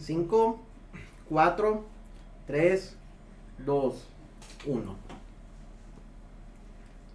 [0.00, 0.58] 5,
[1.28, 1.84] 4,
[2.46, 2.96] 3,
[3.66, 4.08] 2,
[4.66, 4.96] 1.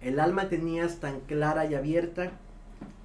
[0.02, 2.30] El alma tenías tan clara y abierta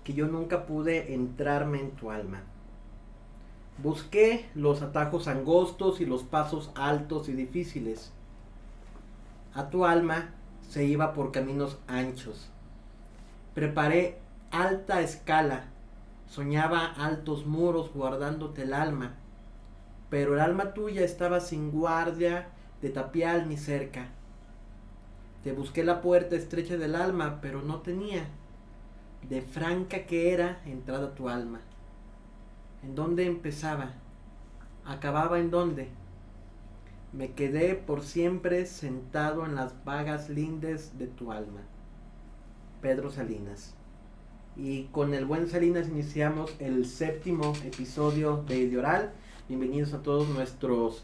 [0.04, 2.44] que yo nunca pude entrarme en tu alma.
[3.82, 8.12] Busqué los atajos angostos y los pasos altos y difíciles.
[9.56, 10.30] A tu alma
[10.70, 12.52] se iba por caminos anchos.
[13.56, 14.20] Preparé
[14.52, 15.66] alta escala,
[16.30, 19.16] soñaba altos muros guardándote el alma,
[20.12, 22.50] pero el alma tuya estaba sin guardia
[22.82, 24.10] de tapial ni cerca.
[25.42, 28.28] Te busqué la puerta estrecha del alma, pero no tenía.
[29.30, 31.62] De franca que era entrada tu alma.
[32.84, 33.94] ¿En dónde empezaba?
[34.86, 35.88] ¿Acababa en dónde?
[37.14, 41.62] Me quedé por siempre sentado en las vagas lindes de tu alma.
[42.82, 43.76] Pedro Salinas.
[44.58, 49.14] Y con el buen Salinas iniciamos el séptimo episodio de Idioral.
[49.48, 51.04] Bienvenidos a todos nuestros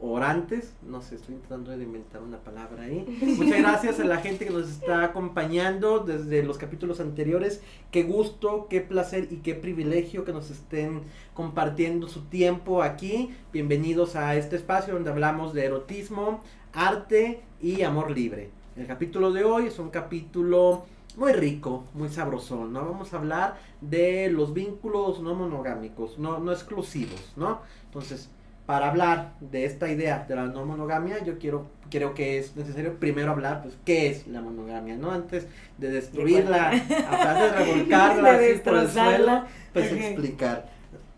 [0.00, 3.04] orantes, no sé, estoy tratando de inventar una palabra ahí.
[3.38, 7.62] Muchas gracias a la gente que nos está acompañando desde los capítulos anteriores.
[7.90, 11.02] Qué gusto, qué placer y qué privilegio que nos estén
[11.34, 13.34] compartiendo su tiempo aquí.
[13.52, 16.42] Bienvenidos a este espacio donde hablamos de erotismo,
[16.72, 18.50] arte y amor libre.
[18.76, 20.84] El capítulo de hoy es un capítulo
[21.18, 22.86] muy rico, muy sabrosón, ¿no?
[22.86, 27.60] Vamos a hablar de los vínculos no monogámicos, no, no exclusivos, ¿no?
[27.86, 28.30] Entonces,
[28.66, 33.00] para hablar de esta idea de la no monogamia, yo quiero, creo que es necesario
[33.00, 35.10] primero hablar, pues, qué es la monogamia, ¿no?
[35.10, 36.70] Antes de destruirla,
[37.10, 40.70] aparte de revolcarla, de así por el suelo, pues explicar.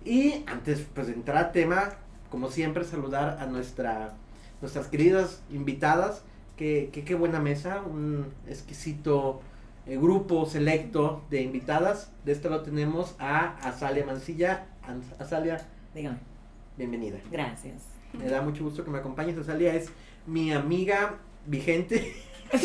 [0.03, 1.91] Y antes, pues, de entrar al tema,
[2.31, 4.15] como siempre, saludar a nuestra,
[4.63, 6.23] nuestras queridas invitadas,
[6.57, 9.43] que, que qué buena mesa, un exquisito
[9.91, 12.13] eh, grupo selecto de invitadas.
[12.25, 14.67] De este lado tenemos a Azalia Mancilla.
[15.19, 15.61] Azalia,
[15.95, 16.19] Dígame,
[16.77, 17.19] bienvenida.
[17.31, 17.83] gracias.
[18.13, 19.37] Me da mucho gusto que me acompañes.
[19.39, 19.89] Azalia es
[20.27, 22.13] mi amiga vigente.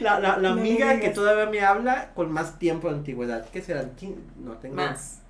[0.00, 3.48] la la, la No amiga que todavía me habla con más tiempo de antigüedad.
[3.50, 3.96] ¿Qué serán?
[3.96, 5.20] ¿Quin- No, tengo Más,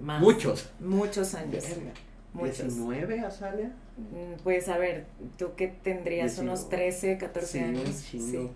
[0.00, 0.20] más.
[0.20, 0.70] muchos.
[0.80, 1.64] Muchos años.
[1.68, 1.92] Verga.
[2.34, 2.58] Muchos.
[2.74, 3.72] 19, Azalia.
[3.98, 7.80] Mm, Pues a ver, tú que tendrías unos 13, 14 Sí, años.
[8.14, 8.50] un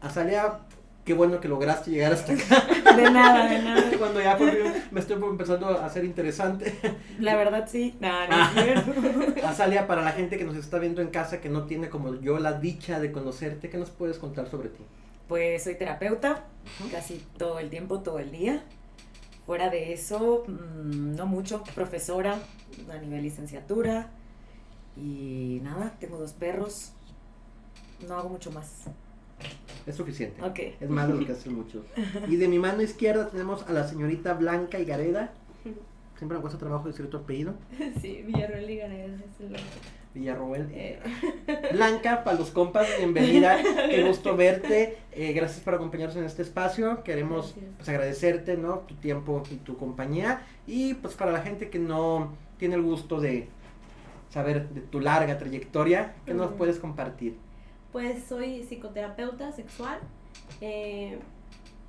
[0.00, 0.60] Azalia,
[1.04, 2.66] qué bueno que lograste llegar hasta acá.
[2.96, 3.82] De nada, de nada.
[3.98, 6.74] Cuando ya por fin me estoy empezando a hacer interesante.
[7.18, 7.96] La verdad sí.
[8.00, 9.46] No, no es cierto.
[9.46, 12.38] Azalia, para la gente que nos está viendo en casa, que no tiene como yo
[12.38, 14.82] la dicha de conocerte, ¿qué nos puedes contar sobre ti?
[15.28, 16.44] Pues soy terapeuta,
[16.90, 18.64] casi todo el tiempo, todo el día.
[19.46, 21.62] Fuera de eso, mm, no mucho.
[21.74, 22.38] Profesora
[22.90, 24.10] a nivel licenciatura.
[24.96, 26.92] Y nada, tengo dos perros.
[28.08, 28.86] No hago mucho más.
[29.86, 30.40] Es suficiente.
[30.80, 31.84] Es más de lo que hacen muchos.
[32.28, 35.32] Y de mi mano izquierda tenemos a la señorita Blanca Higareda.
[36.16, 37.54] Siempre me cuesta trabajo decir tu apellido.
[38.00, 39.56] Sí, Villarreal y Gareda es el
[40.12, 40.68] Villarroel.
[40.72, 40.98] eh,
[41.72, 43.58] Blanca, para los compas, bienvenida.
[43.90, 44.98] Qué gusto verte.
[45.12, 47.02] Eh, gracias por acompañarnos en este espacio.
[47.04, 48.80] Queremos pues, agradecerte ¿no?
[48.80, 50.42] tu tiempo y tu compañía.
[50.66, 53.48] Y pues para la gente que no tiene el gusto de
[54.28, 57.36] saber de tu larga trayectoria, ¿qué nos puedes compartir?
[57.92, 59.98] Pues soy psicoterapeuta sexual.
[60.60, 61.18] Eh,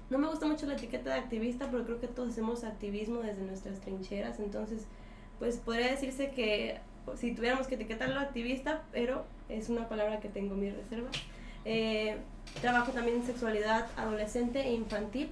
[0.10, 3.44] no me gusta mucho la etiqueta de activista, pero creo que todos hacemos activismo desde
[3.44, 4.40] nuestras trincheras.
[4.40, 4.86] Entonces,
[5.40, 6.80] pues podría decirse que
[7.16, 11.10] si tuviéramos que etiquetarlo activista, pero es una palabra que tengo mi reserva.
[11.66, 12.18] Eh,
[12.62, 15.30] trabajo también en sexualidad adolescente e infantil.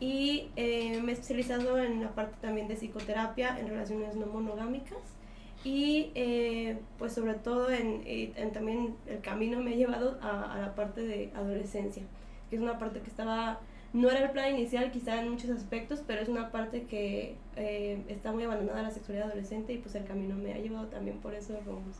[0.00, 5.17] Y eh, me he especializado en la parte también de psicoterapia en relaciones no monogámicas.
[5.64, 10.58] Y eh, pues sobre todo en, en también el camino me ha llevado a, a
[10.60, 12.02] la parte de adolescencia,
[12.48, 13.58] que es una parte que estaba,
[13.92, 18.02] no era el plan inicial quizá en muchos aspectos, pero es una parte que eh,
[18.08, 21.34] está muy abandonada la sexualidad adolescente y pues el camino me ha llevado también por
[21.34, 21.96] esos rumbos.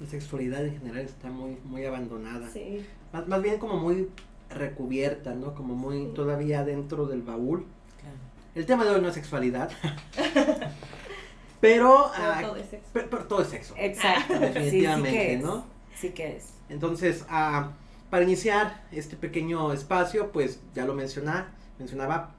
[0.00, 2.48] La sexualidad en general está muy, muy abandonada.
[2.50, 4.08] Sí, Más, más bien como muy
[4.48, 5.54] recubierta, ¿no?
[5.54, 6.12] Como muy Sí.
[6.14, 7.66] todavía dentro del baúl.
[8.00, 8.16] Claro.
[8.54, 9.70] El tema de hoy no es sexualidad.
[11.60, 12.88] pero, pero ah, todo es sexo.
[12.92, 13.74] pero- pero todo es sexo.
[13.76, 14.38] Exacto.
[14.38, 15.42] Definitivamente, sí, sí que es.
[15.42, 15.64] ¿no?
[15.96, 16.54] Sí que es.
[16.68, 17.72] Entonces, ah,
[18.10, 22.30] para iniciar este pequeño espacio, pues ya lo menciona, mencionaba,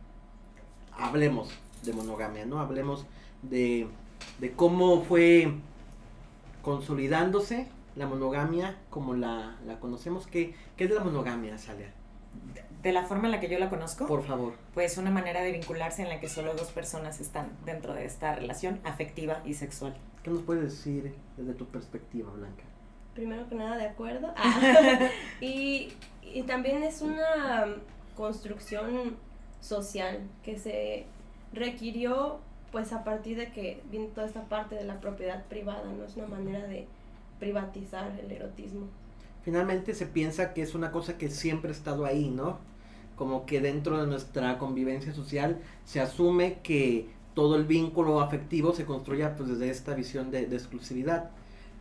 [0.97, 1.49] hablemos
[1.83, 2.59] de monogamia, ¿no?
[2.59, 3.05] Hablemos
[3.41, 3.87] de,
[4.39, 5.53] de cómo fue
[6.61, 10.27] consolidándose la monogamia como la, la conocemos.
[10.27, 11.93] ¿Qué, ¿Qué es la monogamia, Salia?
[12.81, 14.53] De la forma en la que yo la conozco, Por favor.
[14.73, 18.33] pues una manera de vincularse en la que solo dos personas están dentro de esta
[18.35, 19.95] relación afectiva y sexual.
[20.23, 22.63] ¿Qué nos puedes decir desde tu perspectiva, Blanca?
[23.13, 24.33] Primero que nada, de acuerdo.
[24.37, 25.09] Ah,
[25.41, 25.93] y,
[26.23, 27.67] y también es una
[28.15, 29.15] construcción
[29.59, 31.05] social que se
[31.53, 32.39] requirió
[32.71, 36.05] pues a partir de que viene toda esta parte de la propiedad privada, ¿no?
[36.05, 36.87] Es una manera de
[37.39, 38.87] privatizar el erotismo.
[39.43, 42.59] Finalmente se piensa que es una cosa que siempre ha estado ahí, ¿no?
[43.15, 48.85] Como que dentro de nuestra convivencia social se asume que todo el vínculo afectivo se
[48.85, 51.31] construya pues desde esta visión de, exclusividad.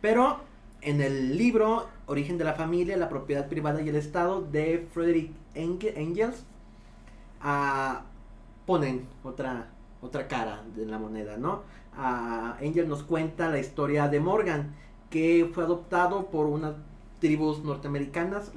[0.01, 0.39] Pero
[0.81, 5.31] en el libro Origen de la familia, la propiedad privada y el Estado de Frederick
[5.53, 6.43] Engels,
[7.41, 8.03] ah,
[8.65, 9.69] ponen otra,
[10.01, 11.63] otra cara de la moneda, ¿no?
[11.97, 14.73] Uh, Engels nos cuenta la historia de Morgan,
[15.09, 16.75] que fue adoptado por unas
[17.21, 18.51] tribus norteamericanas,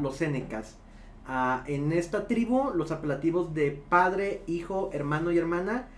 [0.00, 0.78] los Senecas.
[1.26, 5.88] Ah, en esta tribu, los apelativos de padre, hijo, hermano y hermana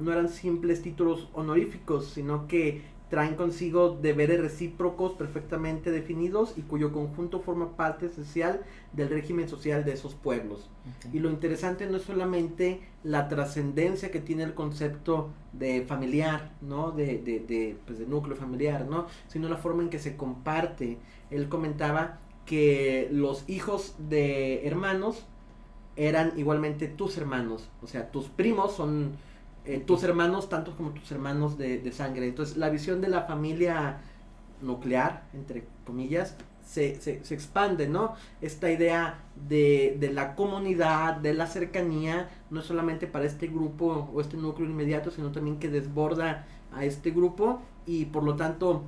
[0.00, 6.92] no eran simples títulos honoríficos, sino que traen consigo deberes recíprocos perfectamente definidos y cuyo
[6.92, 8.60] conjunto forma parte esencial
[8.92, 10.68] del régimen social de esos pueblos.
[11.12, 16.90] Y lo interesante no es solamente la trascendencia que tiene el concepto de familiar, ¿no?
[16.90, 19.06] De, de, de, pues de núcleo familiar, ¿no?
[19.28, 20.98] Sino la forma en que se comparte.
[21.30, 25.24] Él comentaba que los hijos de hermanos
[25.96, 29.12] eran igualmente tus hermanos, o sea, tus primos son
[29.68, 32.26] eh, tus hermanos, tantos como tus hermanos de, sangre.
[32.26, 33.98] Entonces, la visión de la familia
[34.62, 38.14] nuclear, entre comillas, se, se, se expande, ¿no?
[38.40, 44.22] Esta idea de, de, la comunidad, de la cercanía, no solamente para este grupo o
[44.22, 48.84] este núcleo inmediato, sino también que desborda a este grupo y por lo tanto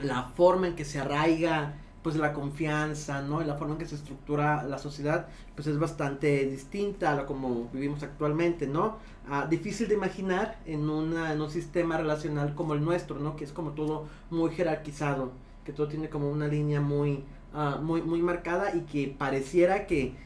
[0.00, 3.42] la forma en que se arraiga pues la confianza, ¿no?
[3.42, 7.26] Y la forma en que se estructura la sociedad, pues es bastante distinta a lo
[7.26, 8.96] como vivimos actualmente, ¿no?
[9.28, 13.36] Ah, difícil de imaginar en, una, en un sistema relacional como el nuestro, ¿no?
[13.36, 15.30] Que es como todo muy jerarquizado,
[15.64, 17.24] que todo tiene como una línea muy,
[17.54, 20.16] uh, muy, muy marcada y que pareciera que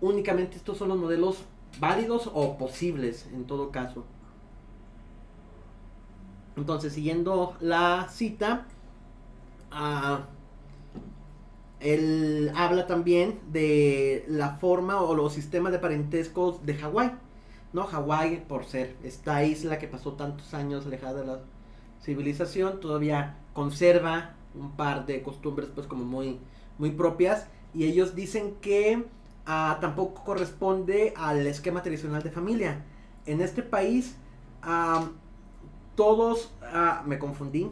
[0.00, 1.44] únicamente estos son los modelos
[1.78, 4.04] válidos o posibles en todo caso.
[6.56, 8.66] Entonces, siguiendo la cita,
[9.72, 10.22] uh,
[11.80, 17.12] él habla también de la forma o los sistemas de parentescos de Hawái.
[17.72, 17.84] ¿no?
[17.84, 21.40] Hawái, por ser esta isla que pasó tantos años alejada de la
[22.02, 26.38] civilización, todavía conserva un par de costumbres pues como muy,
[26.78, 27.48] muy propias.
[27.74, 29.04] Y ellos dicen que
[29.44, 32.84] ah, tampoco corresponde al esquema tradicional de familia.
[33.26, 34.16] En este país,
[34.62, 35.08] ah,
[35.94, 37.70] todos, ah, me confundí,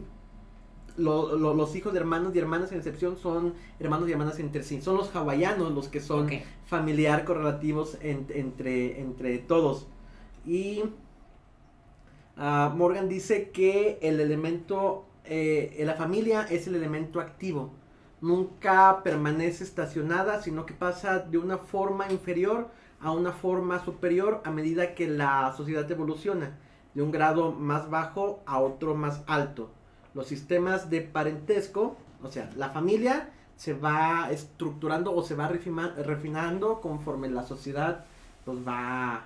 [0.96, 4.82] los hijos de hermanos y hermanas en excepción son hermanos y hermanas entre sí.
[4.82, 6.28] Son los hawaianos los que son
[6.66, 9.86] familiar correlativos entre, entre todos.
[10.44, 10.82] Y
[12.36, 17.70] uh, Morgan dice que el elemento, eh, la familia es el elemento activo.
[18.20, 22.68] Nunca permanece estacionada, sino que pasa de una forma inferior
[23.00, 26.56] a una forma superior a medida que la sociedad evoluciona.
[26.94, 29.70] De un grado más bajo a otro más alto
[30.14, 36.80] los sistemas de parentesco, o sea, la familia se va estructurando o se va refinando
[36.80, 38.04] conforme la sociedad
[38.44, 39.24] pues va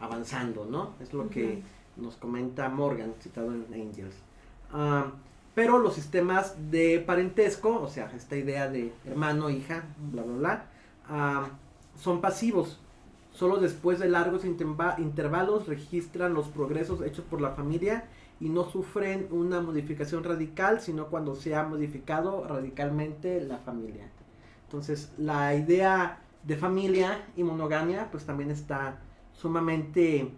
[0.00, 0.94] avanzando, ¿no?
[1.00, 1.62] Es lo que
[1.96, 4.14] nos comenta Morgan, citado en Angels.
[4.72, 5.06] Ah,
[5.54, 10.64] pero los sistemas de parentesco, o sea, esta idea de hermano, hija, bla, bla, bla,
[11.08, 11.48] ah,
[11.96, 12.80] son pasivos.
[13.32, 18.04] Solo después de largos intervalos registran los progresos hechos por la familia
[18.40, 24.10] y no sufren una modificación radical, sino cuando se ha modificado radicalmente la familia.
[24.64, 28.98] Entonces, la idea de familia y monogamia, pues también está
[29.32, 30.32] sumamente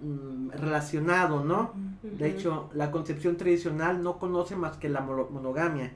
[0.00, 1.72] mm, relacionado, ¿no?
[2.02, 5.92] De hecho, la concepción tradicional no conoce más que la monogamia.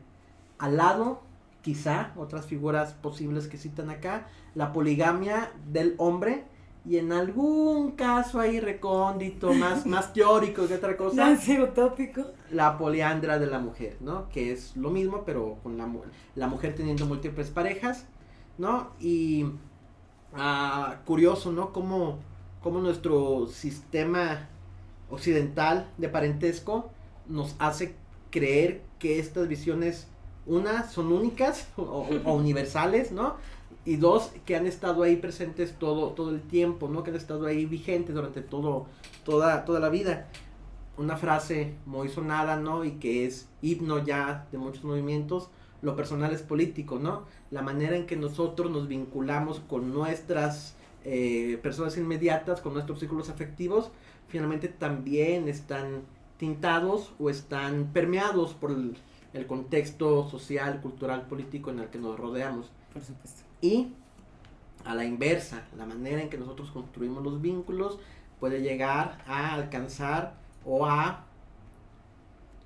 [0.58, 1.22] Al lado,
[1.62, 6.44] quizá, otras figuras posibles que citan acá, la poligamia del hombre
[6.84, 11.38] y en algún caso ahí recóndito, más, más teórico que otra cosa.
[11.62, 12.24] utópico.
[12.50, 14.28] La poliandra de la mujer, ¿no?
[14.28, 15.88] Que es lo mismo, pero con la,
[16.34, 18.06] la mujer teniendo múltiples parejas,
[18.58, 18.90] ¿no?
[18.98, 19.46] Y
[20.34, 21.72] ah, curioso, ¿no?
[21.72, 22.18] Cómo,
[22.60, 24.48] cómo nuestro sistema
[25.08, 26.90] occidental de parentesco
[27.28, 27.94] nos hace
[28.30, 30.08] creer que estas visiones,
[30.46, 33.36] una, son únicas o, universales, ¿no?
[33.84, 37.02] y dos, que han estado ahí presentes todo, todo el tiempo, ¿no?
[37.02, 38.86] Que han estado ahí vigentes durante todo,
[39.24, 40.28] toda, toda la vida.
[40.96, 42.84] Una frase muy sonada, ¿no?
[42.84, 45.48] Y que es himno ya de muchos movimientos,
[45.80, 47.24] lo personal es político, ¿no?
[47.50, 53.30] La manera en que nosotros nos vinculamos con nuestras eh, personas inmediatas, con nuestros círculos
[53.30, 53.90] afectivos,
[54.28, 56.02] finalmente también están
[56.36, 58.96] tintados o están permeados por el,
[59.32, 62.70] el contexto social, cultural, político en el que nos rodeamos.
[62.92, 63.42] Por supuesto.
[63.60, 63.92] Y
[64.84, 67.98] a la inversa, la manera en que nosotros construimos los vínculos
[68.40, 70.34] puede llegar a alcanzar
[70.64, 71.24] o a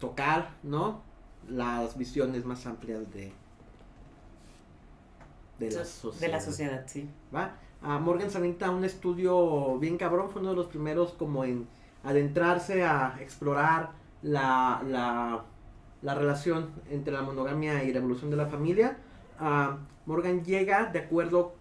[0.01, 1.03] tocar, ¿no?
[1.49, 3.33] Las visiones más amplias de,
[5.59, 6.21] de la sociedad.
[6.21, 7.09] De la sociedad, sí.
[7.35, 7.55] ¿Va?
[7.83, 11.69] A Morgan se un estudio bien cabrón, fue uno de los primeros como en
[12.03, 13.91] adentrarse a explorar
[14.23, 15.45] la, la,
[16.03, 18.99] la relación entre la monogamia y la evolución de la familia.
[20.07, 21.55] Morgan llega, de acuerdo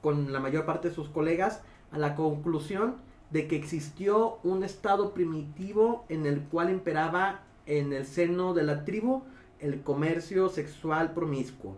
[0.00, 2.96] con la mayor parte de sus colegas, a la conclusión
[3.30, 8.84] de que existió un estado primitivo en el cual imperaba en el seno de la
[8.84, 9.22] tribu
[9.60, 11.76] el comercio sexual promiscuo.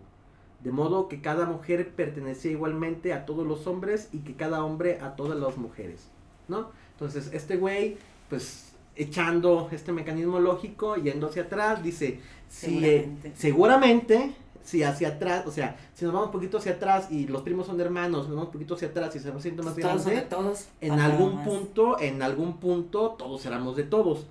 [0.63, 4.99] De modo que cada mujer pertenecía igualmente a todos los hombres y que cada hombre
[4.99, 6.09] a todas las mujeres.
[6.47, 6.71] ¿No?
[6.93, 7.97] Entonces, este güey,
[8.29, 8.64] pues
[8.95, 13.31] echando este mecanismo lógico, yendo hacia atrás, dice, si, seguramente.
[13.35, 14.35] seguramente
[14.65, 17.67] si hacia atrás, o sea, si nos vamos un poquito hacia atrás y los primos
[17.67, 20.99] son hermanos, nos vamos un poquito hacia atrás y se siente más grande, todos, en
[20.99, 24.25] algún punto, en algún punto, todos éramos de todos.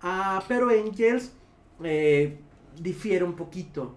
[0.00, 1.32] Ah, pero Angels
[1.84, 2.38] eh,
[2.80, 3.94] difiere un poquito.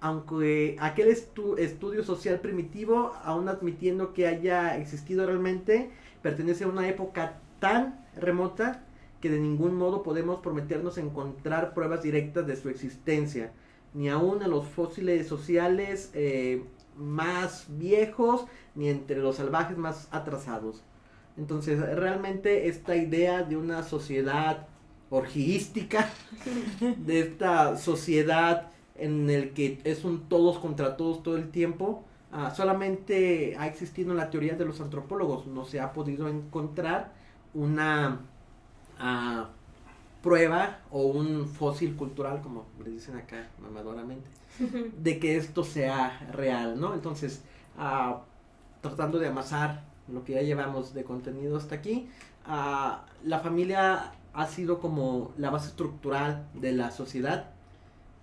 [0.00, 5.90] Aunque aquel estudio social primitivo, aún admitiendo que haya existido realmente,
[6.22, 8.84] pertenece a una época tan remota
[9.22, 13.52] que de ningún modo podemos prometernos encontrar pruebas directas de su existencia
[13.94, 16.64] ni aún en los fósiles sociales eh,
[16.96, 20.82] más viejos, ni entre los salvajes más atrasados.
[21.36, 24.66] Entonces, realmente esta idea de una sociedad
[25.10, 26.10] orgística,
[26.98, 32.52] de esta sociedad en el que es un todos contra todos todo el tiempo, ah,
[32.54, 37.12] solamente ha existido en la teoría de los antropólogos, no se ha podido encontrar
[37.54, 38.20] una...
[39.00, 39.46] Uh,
[40.22, 44.30] prueba o un fósil cultural, como le dicen acá mamadoramente,
[44.96, 46.94] de que esto sea real, ¿no?
[46.94, 47.42] Entonces,
[47.76, 48.22] ah,
[48.80, 52.08] tratando de amasar lo que ya llevamos de contenido hasta aquí,
[52.46, 57.50] ah, la familia ha sido como la base estructural de la sociedad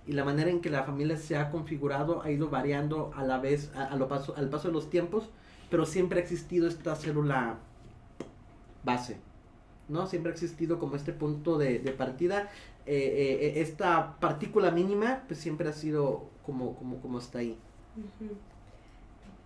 [0.08, 3.38] y la manera en que la familia se ha configurado ha ido variando a la
[3.38, 5.30] vez, a, lo paso, al paso de los tiempos,
[5.70, 7.58] pero siempre ha existido esta célula
[8.84, 9.29] base.
[9.90, 10.08] ¿No?
[10.08, 12.50] Siempre ha existido como este punto de, partida.
[12.86, 17.58] Eh, eh, eh, esta partícula mínima, pues siempre ha sido como, como, como está ahí.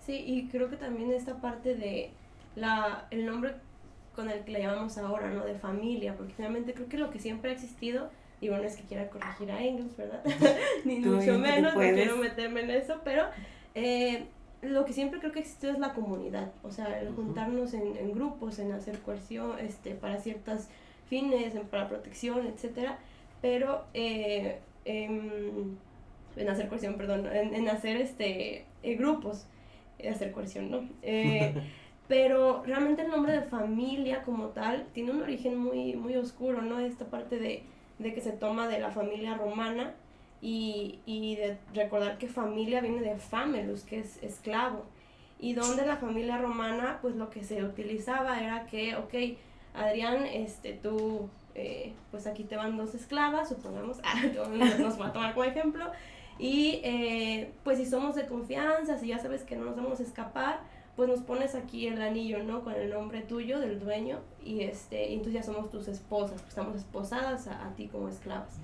[0.06, 2.12] Sí, y creo que también esta parte de
[2.56, 3.56] la, el nombre
[4.16, 5.44] con el que le llamamos ahora, ¿no?
[5.44, 8.84] De familia, porque finalmente creo que lo que siempre ha existido, y bueno, es que
[8.84, 10.24] quiera corregir a Engels, ¿verdad?
[10.86, 13.26] Ni mucho menos, no quiero meterme en eso, pero
[14.64, 18.60] lo que siempre creo que existe es la comunidad, o sea, el juntarnos en, grupos,
[18.60, 20.68] en hacer coerción, este, para ciertos
[21.08, 22.98] fines, para protección, etcétera,
[23.42, 25.76] pero eh, em,
[26.36, 29.46] en hacer coerción, perdón, en, hacer este eh, grupos,
[30.10, 30.90] hacer coerción, ¿no?
[31.02, 31.54] Eh,
[32.08, 36.80] pero realmente el nombre de familia como tal tiene un origen muy, muy oscuro, ¿no?
[36.80, 37.64] Esta parte de,
[38.00, 39.94] de que se toma de la familia romana,
[40.44, 44.84] y, y de recordar que familia viene de familus, que es esclavo.
[45.40, 49.38] Y donde la familia romana, pues lo que se utilizaba era que, ok,
[49.74, 54.16] Adrián, este, tú, eh, pues aquí te van dos esclavas, supongamos, ah,
[54.80, 55.86] nos va a tomar como ejemplo,
[56.38, 60.04] y eh, pues si somos de confianza, si ya sabes que no nos vamos a
[60.04, 60.60] escapar,
[60.98, 62.64] pues nos pones aquí el anillo, ¿no?
[62.66, 66.50] Con el nombre tuyo, del dueño, y este, y entonces ya somos tus esposas, pues
[66.50, 68.60] estamos esposadas a ti como esclavas.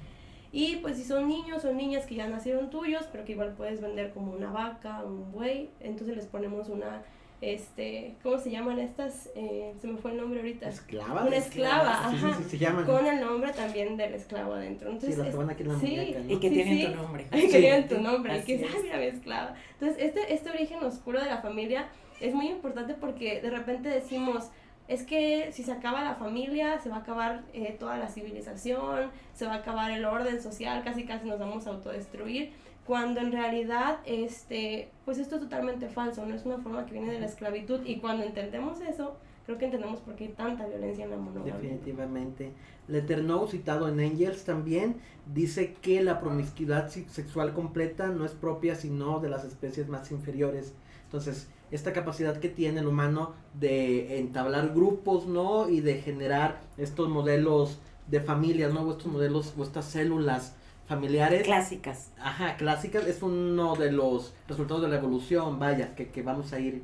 [0.51, 3.82] Y pues si son niños o niñas que ya nacieron tuyos, pero que igual puedes
[3.82, 7.03] vender como una vaca, un buey, entonces les ponemos una,
[7.41, 9.29] este, ¿cómo se llaman estas?
[9.36, 10.68] Eh, se me fue el nombre ahorita.
[10.68, 11.25] Esclava.
[11.25, 12.34] Una esclava, ajá.
[12.38, 12.86] Sí, sí, se llaman.
[12.86, 14.89] Con el nombre también del esclavo adentro.
[14.89, 17.27] Entonces, sí, la que aquí en la sí, Y que tienen tu nombre.
[17.32, 18.38] que tienen tu nombre.
[18.39, 19.53] Y que es, mira, mi esclava.
[19.74, 21.89] Entonces, este, este origen oscuro de la familia
[22.20, 24.50] es muy importante porque de repente decimos,
[24.89, 29.12] es que si se acaba la familia, se va a acabar eh, toda la civilización,
[29.36, 32.51] se va a acabar el orden social, casi casi nos vamos a autodestruir,
[32.88, 37.12] cuando en realidad, este, pues esto es totalmente falso, no es una forma que viene
[37.12, 39.15] de la esclavitud y cuando entendemos eso,
[39.46, 41.53] creo que entendemos por qué hay tanta violencia en la monogamia.
[41.53, 42.51] Definitivamente.
[42.88, 44.96] Leternou, citado en Angels también,
[45.31, 50.74] dice que la promiscuidad sexual completa no es propia sino de las especies más inferiores.
[51.05, 55.69] Entonces, esta capacidad que tiene el humano de entablar grupos, ¿no?
[55.69, 58.81] Y de generar estos modelos de familias, ¿no?
[58.81, 60.55] O estos modelos o estas células
[60.88, 61.43] familiares.
[61.43, 62.11] Clásicas.
[62.19, 63.05] Ajá, clásicas.
[63.05, 66.83] Es uno de los resultados de la evolución, vaya, que, que vamos a ir.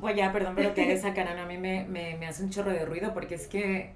[0.00, 2.70] Pues ya, perdón, pero que esa canal a mí me, me, me hace un chorro
[2.70, 3.94] de ruido porque es que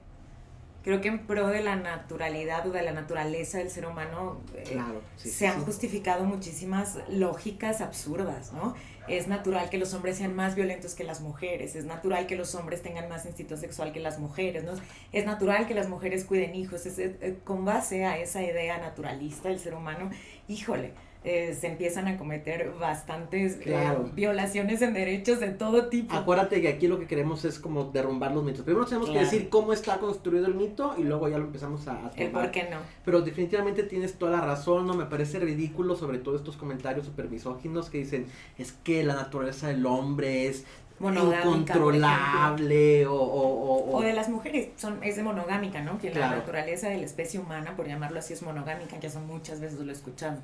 [0.86, 4.80] creo que en pro de la naturalidad o de la naturaleza del ser humano eh,
[5.16, 8.76] se han justificado muchísimas lógicas absurdas, ¿no?
[9.08, 12.54] Es natural que los hombres sean más violentos que las mujeres, es natural que los
[12.54, 14.72] hombres tengan más instinto sexual que las mujeres, ¿no?
[15.12, 19.48] Es natural que las mujeres cuiden hijos, es, eh, con base a esa idea naturalista
[19.48, 20.10] del ser humano,
[20.48, 20.92] híjole,
[21.26, 26.14] eh, se empiezan a cometer bastantes eh, violaciones en derechos de todo tipo.
[26.14, 28.62] Acuérdate que aquí lo que queremos es como derrumbar los mitos.
[28.62, 32.06] Primero tenemos que decir cómo está construido el mito y luego ya lo empezamos a,
[32.06, 32.76] a por qué no.
[33.04, 34.94] Pero definitivamente tienes toda la razón, ¿no?
[34.94, 39.66] Me parece ridículo sobre todo estos comentarios super misóginos que dicen es que la naturaleza
[39.66, 40.64] del hombre es
[41.00, 45.98] incontrolable o, o, o, de las mujeres, son, es de monogámica, ¿no?
[45.98, 49.60] Que la naturaleza de la especie humana, por llamarlo así, es monogámica, que son muchas
[49.60, 50.38] veces lo he escuchado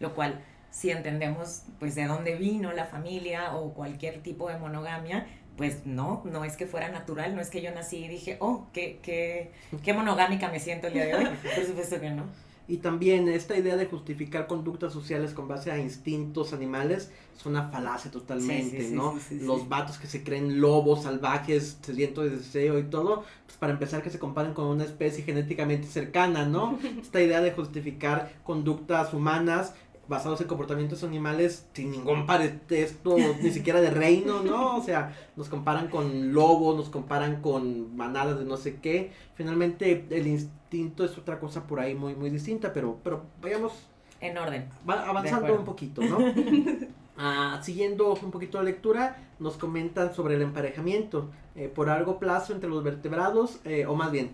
[0.00, 5.26] lo cual si entendemos pues de dónde vino la familia o cualquier tipo de monogamia,
[5.56, 8.66] pues no, no es que fuera natural, no es que yo nací y dije, oh,
[8.72, 9.50] qué, qué,
[9.82, 12.24] qué monogámica me siento el día de hoy, por supuesto que no.
[12.70, 17.68] Y también esta idea de justificar conductas sociales con base a instintos animales es una
[17.68, 19.18] falacia totalmente, ¿no?
[19.40, 24.04] Los vatos que se creen lobos salvajes, sedientos de deseo y todo, pues para empezar
[24.04, 26.78] que se comparen con una especie genéticamente cercana, ¿no?
[27.02, 29.74] Esta idea de justificar conductas humanas
[30.10, 34.76] basados en comportamientos animales sin ningún parentesco, ni siquiera de reino, ¿no?
[34.76, 39.12] O sea, nos comparan con lobos, nos comparan con manadas de no sé qué.
[39.34, 43.72] Finalmente, el instinto es otra cosa por ahí muy, muy distinta, pero, pero vayamos...
[44.20, 44.68] En orden.
[44.86, 46.18] avanzando un poquito, ¿no?
[47.22, 52.54] Ah, siguiendo un poquito la lectura, nos comentan sobre el emparejamiento eh, por largo plazo
[52.54, 54.30] entre los vertebrados, eh, o más bien,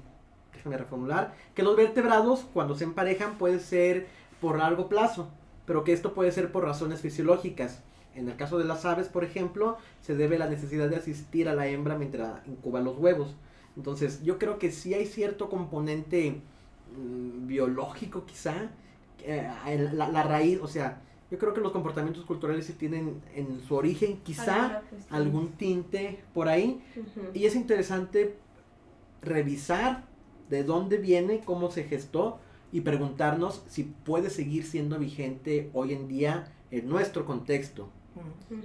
[0.54, 4.06] déjame reformular, que los vertebrados cuando se emparejan puede ser
[4.40, 5.28] por largo plazo,
[5.66, 7.82] pero que esto puede ser por razones fisiológicas.
[8.14, 11.48] En el caso de las aves, por ejemplo, se debe a la necesidad de asistir
[11.48, 13.34] a la hembra mientras incuba los huevos.
[13.76, 16.40] Entonces, yo creo que sí hay cierto componente
[16.96, 18.70] mm, biológico, quizá,
[19.22, 19.50] eh,
[19.92, 24.18] la, raíz, o sea, yo creo que los comportamientos culturales sí tienen en su origen
[24.22, 26.82] quizá algún tinte por ahí.
[27.34, 28.36] Y es interesante
[29.20, 30.04] revisar
[30.48, 32.38] de dónde viene, cómo se gestó,
[32.76, 37.88] y preguntarnos si puede seguir siendo vigente hoy en día en nuestro contexto.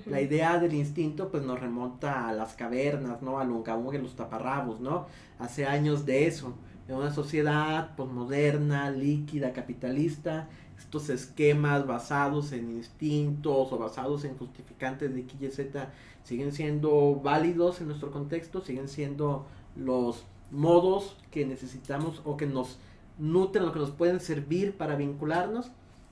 [0.05, 3.39] La idea del instinto pues nos remonta a las cavernas, ¿no?
[3.39, 5.05] A Lungaunga y los taparrabos, ¿no?
[5.39, 6.53] Hace años de eso.
[6.89, 15.13] En una sociedad posmoderna, líquida, capitalista, estos esquemas basados en instintos o basados en justificantes
[15.13, 15.89] de X y Z
[16.25, 19.45] siguen siendo válidos en nuestro contexto, siguen siendo
[19.77, 22.77] los modos que necesitamos o que nos
[23.17, 25.71] nutren o que nos pueden servir para vincularnos.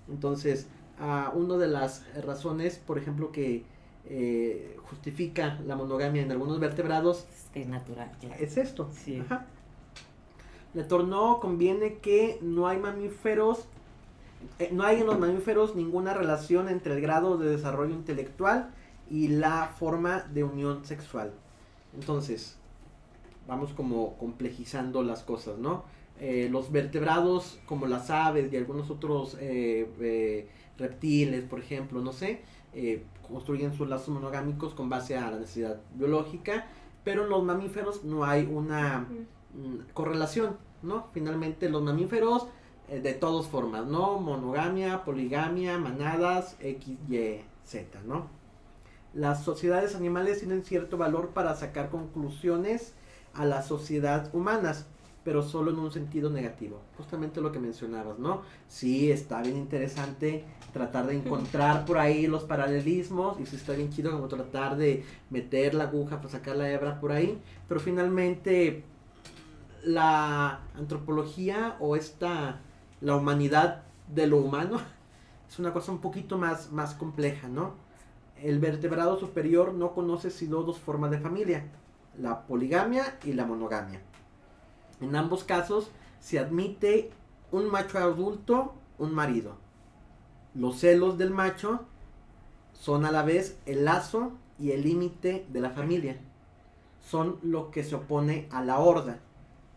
[0.10, 0.68] Entonces,
[1.00, 3.64] a una de las razones, por ejemplo, que
[4.06, 8.12] eh, justifica la monogamia en algunos vertebrados es natural.
[8.40, 8.90] Es esto.
[8.94, 9.22] Sí.
[10.74, 13.66] Le tornó conviene que no hay mamíferos,
[14.60, 18.72] eh, no hay en los mamíferos ninguna relación entre el grado de desarrollo intelectual
[19.10, 21.32] y la forma de unión sexual.
[21.94, 22.56] Entonces,
[23.48, 25.84] vamos como complejizando las cosas, ¿no?
[26.22, 32.12] Eh, los vertebrados como las aves y algunos otros eh, eh, reptiles, por ejemplo, no
[32.12, 32.42] sé,
[33.26, 36.68] construyen sus lazos monogámicos con base a la necesidad biológica,
[37.06, 39.08] pero en los mamíferos no hay una
[39.54, 41.08] mm, correlación, ¿no?
[41.14, 42.48] Finalmente los mamíferos
[42.90, 44.20] de todas formas, ¿no?
[44.20, 48.28] Monogamia, poligamia, manadas, X, Y, Z, ¿no?
[49.14, 52.94] Las sociedades animales tienen cierto valor para sacar conclusiones
[53.34, 54.86] a la sociedad humanas
[55.30, 56.82] pero solo en un sentido negativo.
[56.98, 58.42] Justamente lo que mencionabas, ¿no?
[58.68, 63.92] Sí, está bien interesante tratar de encontrar por ahí los paralelismos y sí está bien
[63.92, 68.84] chido como tratar de meter la aguja para sacar la hebra por ahí, pero finalmente
[69.84, 72.62] la antropología o esta,
[73.00, 74.82] la humanidad de lo humano
[75.48, 77.76] es una cosa un poquito más, más compleja, ¿no?
[78.42, 81.68] El vertebrado superior no conoce sino dos formas de familia,
[82.18, 84.09] la poligamia y la monogamia.
[85.02, 87.12] En ambos casos se admite
[87.52, 89.56] un macho adulto, un marido.
[90.54, 91.82] Los celos del macho
[92.74, 96.18] son a la vez el lazo y el límite de la familia.
[97.08, 99.20] Son lo que se opone a la horda.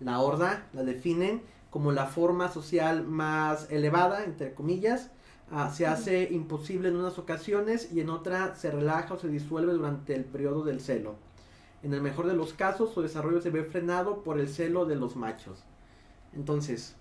[0.01, 5.11] La horda la definen como la forma social más elevada, entre comillas,
[5.51, 9.73] ah, se hace imposible en unas ocasiones y en otras se relaja o se disuelve
[9.73, 11.15] durante el periodo del celo.
[11.83, 14.97] En el mejor de los casos, su desarrollo se ve frenado por el celo de
[14.97, 15.67] los machos.
[16.33, 16.97] Entonces,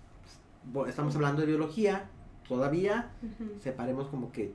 [0.88, 2.10] estamos hablando de biología,
[2.48, 3.10] todavía,
[3.60, 4.54] separemos como que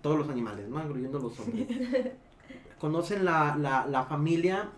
[0.00, 0.80] todos los animales, ¿no?
[0.82, 1.68] Incluyendo los hombres.
[2.78, 4.70] Conocen la, la, la familia,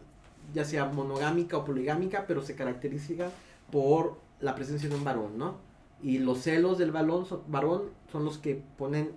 [0.53, 3.31] ya sea monogámica o poligámica, pero se caracteriza
[3.70, 5.57] por la presencia de un varón, ¿no?
[6.03, 9.12] Y los celos del varón son, varón son los que ponen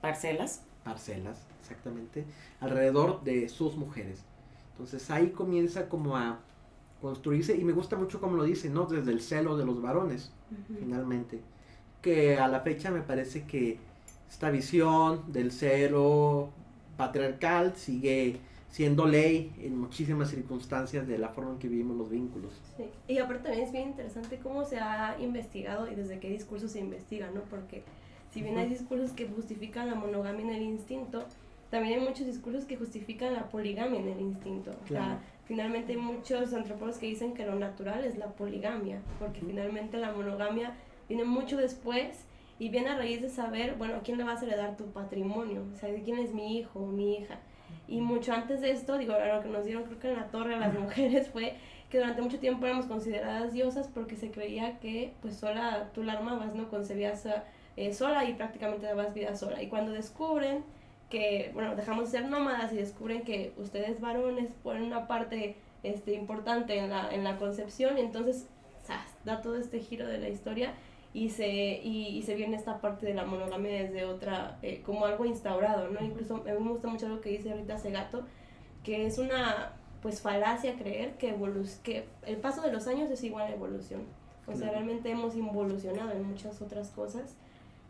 [0.00, 0.62] Parcelas.
[0.84, 2.24] parcelas, exactamente,
[2.60, 4.22] alrededor de sus mujeres.
[4.72, 6.40] Entonces ahí comienza como a
[7.00, 8.86] construirse, y me gusta mucho como lo dice, ¿no?
[8.86, 10.78] Desde el celo de los varones, Ujú.
[10.80, 11.40] finalmente.
[12.02, 13.78] Que a la fecha me parece que
[14.28, 16.50] esta visión del celo
[16.96, 22.52] patriarcal sigue siendo ley en muchísimas circunstancias de la forma en que vivimos los vínculos.
[22.76, 22.84] Sí.
[23.08, 26.80] Y aparte también es bien interesante cómo se ha investigado y desde qué discursos se
[26.80, 27.40] investiga, ¿no?
[27.42, 27.82] Porque
[28.32, 31.24] si bien hay discursos que justifican la monogamia en el instinto,
[31.70, 34.72] también hay muchos discursos que justifican la poligamia en el instinto.
[34.84, 39.40] O sea, finalmente hay muchos antropólogos que dicen que lo natural es la poligamia, porque
[39.40, 40.74] finalmente la monogamia
[41.08, 42.24] viene mucho después
[42.58, 45.76] y viene a raíz de saber, bueno, quién le vas a heredar tu patrimonio, o
[45.76, 47.38] sea, quién es mi hijo o mi hija.
[47.86, 50.54] Y mucho antes de esto, digo, lo que nos dieron creo que en la torre
[50.54, 51.54] a las mujeres fue
[51.90, 56.14] que durante mucho tiempo éramos consideradas diosas porque se creía que pues sola tú la
[56.14, 56.68] armabas, ¿no?
[56.68, 57.26] Concebías
[57.76, 59.62] eh, sola y prácticamente dabas vida sola.
[59.62, 60.64] Y cuando descubren
[61.08, 66.14] que, bueno, dejamos de ser nómadas y descubren que ustedes varones ponen una parte este,
[66.14, 68.46] importante en la, en la concepción y entonces
[68.84, 69.16] ¡zas!
[69.24, 70.74] da todo este giro de la historia
[71.14, 75.06] y se, y, y se viene esta parte de la monogamia desde otra, eh, como
[75.06, 76.04] algo instaurado, ¿no?
[76.04, 78.24] Incluso a mí me gusta mucho lo que dice ahorita Segato,
[78.84, 83.24] que es una pues falacia creer que, evolu que el paso de los años es
[83.24, 84.02] igual a evolución.
[84.46, 87.36] O sea, realmente hemos involucionado en muchas otras cosas.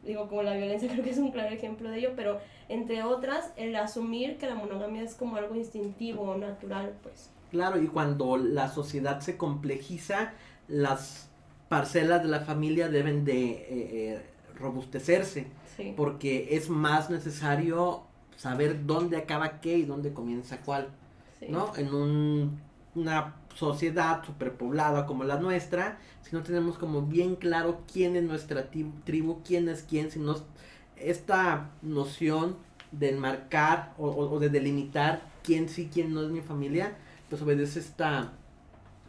[0.04, 3.52] Digo, como la violencia creo que es un claro ejemplo de ello, pero entre otras,
[3.56, 7.30] el asumir que la monogamia es como algo instintivo o natural, pues.
[7.50, 10.32] Claro, y cuando la sociedad se complejiza,
[10.68, 11.28] las
[11.68, 14.22] parcelas de la familia deben de eh, eh,
[14.58, 15.94] robustecerse, Sí.
[15.96, 18.02] porque es más necesario
[18.36, 20.88] saber dónde acaba qué y dónde comienza cuál,
[21.38, 21.46] sí.
[21.48, 21.72] ¿no?
[21.76, 22.60] En un-
[22.94, 28.70] una sociedad superpoblada como la nuestra, si no tenemos como bien claro quién es nuestra
[29.04, 30.36] tribu, quién es quién, si no
[30.96, 32.56] esta noción
[32.92, 36.96] de enmarcar o, o- o de delimitar quién sí, quién no es mi familia,
[37.28, 38.32] pues obedece esta,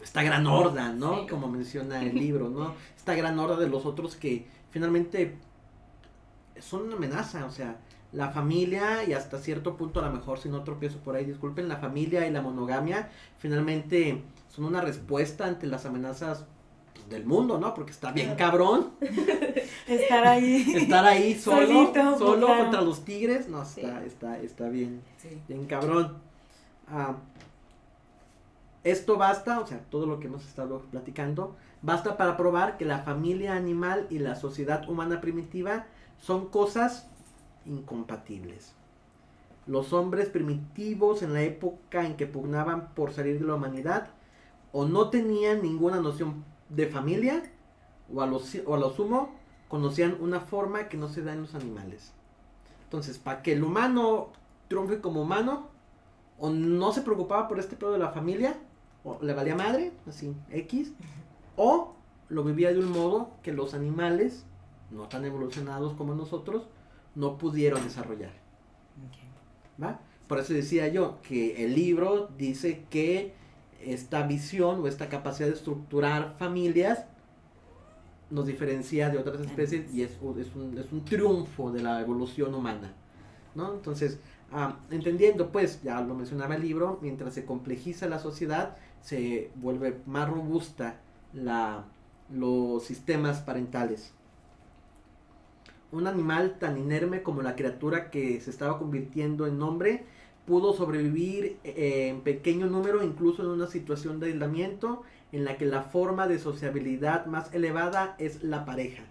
[0.04, 1.22] esta gran horda, ¿no?
[1.22, 1.28] Sí.
[1.30, 2.74] Como menciona el libro, ¿no?
[2.98, 5.36] Esta gran horda de los otros que finalmente
[6.60, 7.78] son una amenaza, o sea,
[8.12, 11.68] la familia y hasta cierto punto a lo mejor si no tropiezo por ahí, disculpen,
[11.70, 16.46] la familia y la monogamia finalmente son una respuesta ante las amenazas
[16.94, 17.74] pues, del mundo, ¿no?
[17.74, 18.92] Porque está bien cabrón
[19.88, 20.66] Estar ahí.
[20.76, 22.62] estar ahí solo, Solito, solo claro.
[22.64, 23.82] contra los tigres, no, Sí.
[23.82, 25.42] está, está, está bien, Sí.
[25.48, 26.18] bien cabrón.
[26.88, 27.16] Ah,
[28.84, 33.00] esto basta, o sea, todo lo que hemos estado platicando, basta para probar que la
[33.00, 35.86] familia animal y la sociedad humana primitiva
[36.18, 37.08] son cosas
[37.66, 38.74] incompatibles.
[39.68, 44.10] Los hombres primitivos en la época en que pugnaban por salir de la humanidad
[44.71, 47.43] o no tenían ninguna noción de familia
[48.13, 49.36] o a lo, o a lo sumo
[49.67, 52.13] conocían una forma que no se da en los animales.
[52.86, 54.29] Entonces, para que el humano
[54.67, 55.67] triunfe como humano,
[56.39, 58.58] o no se preocupaba por este pedo de la familia,
[59.03, 60.93] o le valía madre, así, X,
[61.55, 61.93] o
[62.29, 64.45] lo vivía de un modo que los animales,
[64.91, 66.67] no tan evolucionados como nosotros,
[67.15, 68.32] no pudieron desarrollar.
[69.08, 69.84] Ok.
[69.84, 69.99] ¿va?
[70.27, 73.34] Por eso decía yo que el libro dice que
[73.84, 77.06] esta visión o esta capacidad de estructurar familias
[78.30, 82.54] nos diferencia de otras especies y es, es, un, es un triunfo de la evolución
[82.54, 82.94] humana.
[83.56, 83.74] ¿no?
[83.74, 84.20] Entonces,
[84.52, 90.00] ah, entendiendo, pues, ya lo mencionaba el libro, mientras se complejiza la sociedad, se vuelve
[90.06, 91.00] más robusta
[91.34, 91.86] la,
[92.30, 94.13] los sistemas parentales.
[95.92, 100.06] Un animal tan inerme como la criatura que se estaba convirtiendo en hombre
[100.50, 105.66] pudo sobrevivir eh, en pequeño número, incluso en una situación de aislamiento en la que
[105.66, 109.04] la forma de sociabilidad más elevada es la pareja.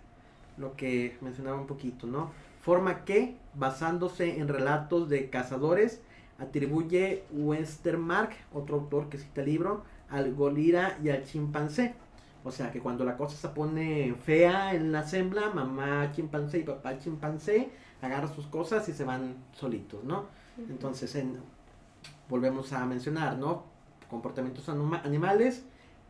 [0.56, 2.32] Lo que mencionaba un poquito, ¿no?
[2.60, 6.00] Forma que, basándose en relatos de cazadores,
[6.40, 11.94] atribuye Westermarck, otro autor que cita el libro, al golira y al chimpancé.
[12.42, 16.62] O sea que cuando la cosa se pone fea en la sembla, mamá chimpancé y
[16.64, 17.70] papá chimpancé
[18.02, 20.26] agarran sus cosas y se van solitos, ¿no?
[20.58, 21.38] Entonces, en-
[22.28, 23.64] volvemos a mencionar, ¿no?
[24.10, 25.64] Comportamientos anima- animales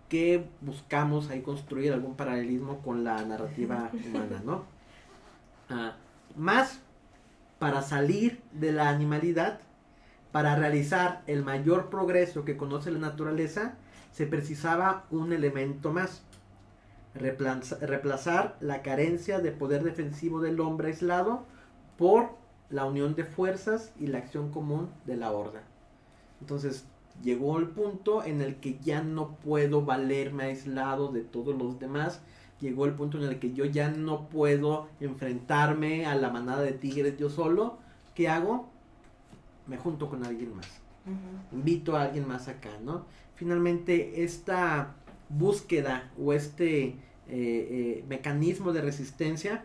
[0.08, 4.64] que buscamos ahí construir algún paralelismo con la narrativa humana, ¿no?
[5.70, 5.96] Ah,
[6.36, 6.80] más
[7.58, 9.60] para salir de la animalidad,
[10.32, 13.74] para realizar el mayor progreso que conoce la naturaleza,
[14.12, 16.22] se precisaba un elemento más.
[17.14, 21.44] Reemplaza- reemplazar la carencia de poder defensivo del hombre aislado
[21.96, 22.36] por
[22.70, 25.62] la unión de fuerzas y la acción común de la horda.
[26.40, 26.84] Entonces,
[27.22, 32.20] llegó el punto en el que ya no puedo valerme aislado de todos los demás.
[32.60, 36.72] Llegó el punto en el que yo ya no puedo enfrentarme a la manada de
[36.72, 37.78] tigres yo solo.
[38.14, 38.68] ¿Qué hago?
[39.66, 40.66] Me junto con alguien más.
[41.52, 43.06] Invito a alguien más acá, ¿no?
[43.34, 44.96] Finalmente, esta
[45.30, 46.96] búsqueda o este eh,
[47.28, 49.64] eh, mecanismo de resistencia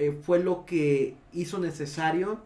[0.00, 2.40] eh, fue lo que hizo necesario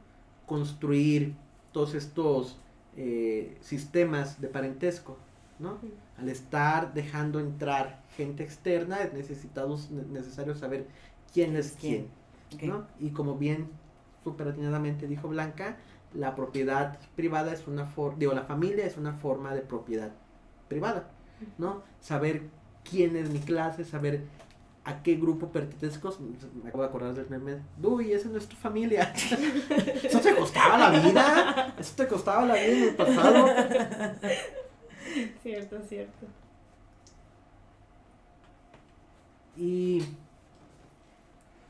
[0.44, 1.36] construir
[1.70, 2.58] todos estos
[2.96, 5.16] eh, sistemas de parentesco,
[5.60, 5.78] ¿no?
[6.18, 9.30] Al estar dejando entrar gente externa, es
[10.10, 10.88] necesario saber
[11.32, 12.08] quién es quién,
[12.60, 12.88] ¿no?
[12.98, 13.68] Y como bien
[14.24, 15.76] súper atinadamente dijo Blanca,
[16.12, 20.10] la propiedad privada es una forma, digo, la familia es una forma de propiedad
[20.66, 21.08] privada,
[21.58, 21.84] ¿no?
[22.00, 22.42] Saber
[22.82, 24.24] quién es mi clase, saber
[24.84, 26.14] a qué grupo pertenezco.
[26.62, 27.62] Me acabo de acordar del meme.
[27.82, 29.12] Uy, esa no es tu familia.
[30.02, 31.74] Eso te costaba la vida.
[31.78, 33.46] Eso te costaba la vida en el pasado.
[35.42, 36.26] Cierto, cierto.
[39.56, 40.02] ¿Y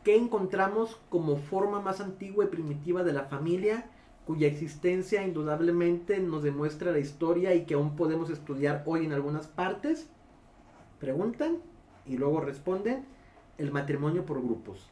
[0.03, 3.91] qué encontramos como forma más antigua y primitiva de la familia?
[4.27, 9.47] cuya existencia indudablemente nos demuestra la historia y que aún podemos estudiar hoy en algunas
[9.47, 10.09] partes?
[10.99, 11.59] Preguntan
[12.07, 13.05] y luego responden
[13.59, 14.91] el matrimonio por grupos.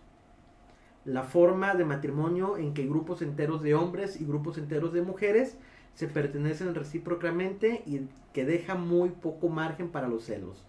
[1.04, 5.56] La forma de matrimonio en que grupos enteros de hombres y grupos enteros de mujeres
[5.94, 10.64] se pertenecen recíprocamente y que deja muy poco margen para los celos.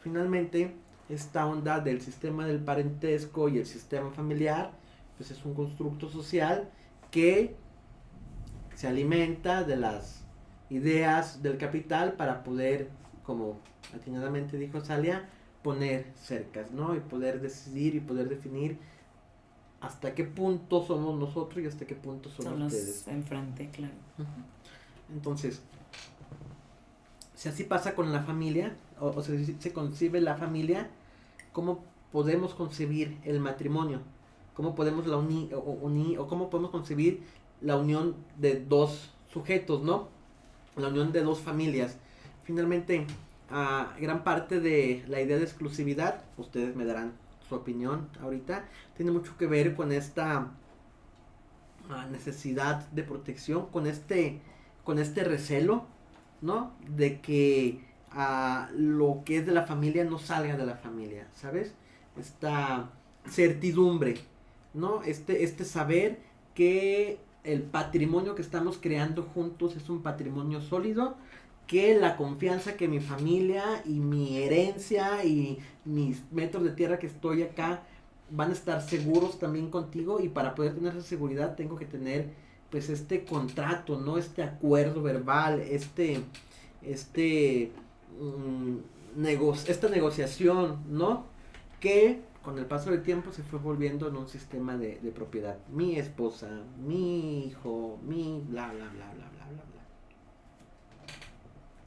[0.00, 0.74] Finalmente,
[1.08, 4.72] esta onda del sistema del parentesco y el sistema familiar,
[5.16, 6.68] pues es un constructo social
[7.10, 7.56] que
[8.74, 10.24] se alimenta de las
[10.70, 12.90] ideas del capital para poder,
[13.22, 13.58] como
[13.94, 15.28] atinadamente dijo Salia,
[15.62, 16.94] poner cercas, ¿no?
[16.94, 18.78] Y poder decidir y poder definir
[19.80, 23.06] hasta qué punto somos nosotros y hasta qué punto somos Son ustedes.
[23.08, 23.94] enfrente, claro.
[25.12, 25.60] Entonces,
[27.34, 30.88] si así pasa con la familia, o, o si se concibe la familia,
[31.52, 34.00] ¿cómo podemos concebir el matrimonio?
[34.54, 37.22] ¿Cómo podemos la uni, o, uni- o cómo podemos concebir
[37.60, 40.08] la unión de dos sujetos, ¿no?
[40.76, 41.96] La unión de dos familias.
[42.44, 43.06] Finalmente,
[43.50, 47.12] a gran parte de la idea de exclusividad, ustedes me darán
[47.48, 48.64] su opinión ahorita,
[48.96, 50.48] tiene mucho que ver con esta
[51.90, 54.40] ah, necesidad de protección, con este,
[54.84, 55.86] con este recelo,
[56.42, 56.72] ¿no?
[56.88, 57.80] De que
[58.10, 61.74] ah, lo que es de la familia no salga de la familia, ¿sabes?
[62.18, 62.90] Esta
[63.26, 64.16] certidumbre,
[64.74, 65.02] ¿no?
[65.02, 66.20] Este, este saber
[66.54, 71.16] que el patrimonio que estamos creando juntos es un patrimonio sólido,
[71.68, 77.06] que la confianza que mi familia y mi herencia y mis metros de tierra que
[77.08, 77.84] estoy acá
[78.30, 82.30] van a estar seguros también contigo y para poder tener esa seguridad tengo que tener
[82.70, 84.18] pues este contrato, ¿no?
[84.18, 86.20] Este acuerdo verbal, este,
[86.82, 87.72] este,
[88.20, 88.76] mm,
[89.20, 91.26] nego- esta negociación, ¿no?
[91.80, 95.58] Que con el paso del tiempo se fue volviendo en un sistema de, de propiedad.
[95.72, 96.48] Mi esposa,
[96.86, 99.37] mi hijo, mi bla, bla, bla, bla, bla, bla, bla.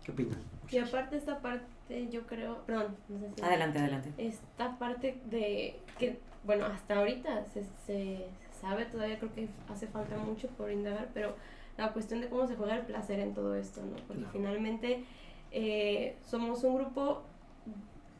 [0.03, 0.39] ¿Qué opinan?
[0.71, 3.41] Y aparte esta parte, yo creo, perdón, no sé si...
[3.41, 4.11] Adelante, adelante.
[4.17, 8.25] Esta parte de que, bueno, hasta ahorita se, se
[8.59, 11.35] sabe, todavía creo que hace falta mucho por indagar, pero
[11.77, 13.95] la cuestión de cómo se juega el placer en todo esto, ¿no?
[14.07, 14.29] Porque Claro.
[14.31, 15.03] finalmente
[15.51, 17.23] eh, somos un grupo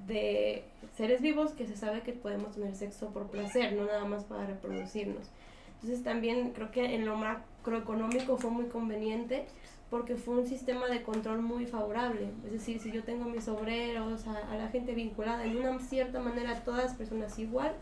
[0.08, 0.63] de
[0.98, 4.46] seres vivos que se sabe que podemos tener sexo por placer, no nada más para
[4.46, 5.30] reproducirnos.
[5.76, 9.46] Entonces también creo que en lo macroeconómico fue muy conveniente
[9.91, 12.30] porque fue un sistema de control muy favorable.
[12.45, 16.19] Es decir, si yo tengo mis obreros, a, a la gente vinculada en una cierta
[16.19, 17.73] manera, a todas las personas igual,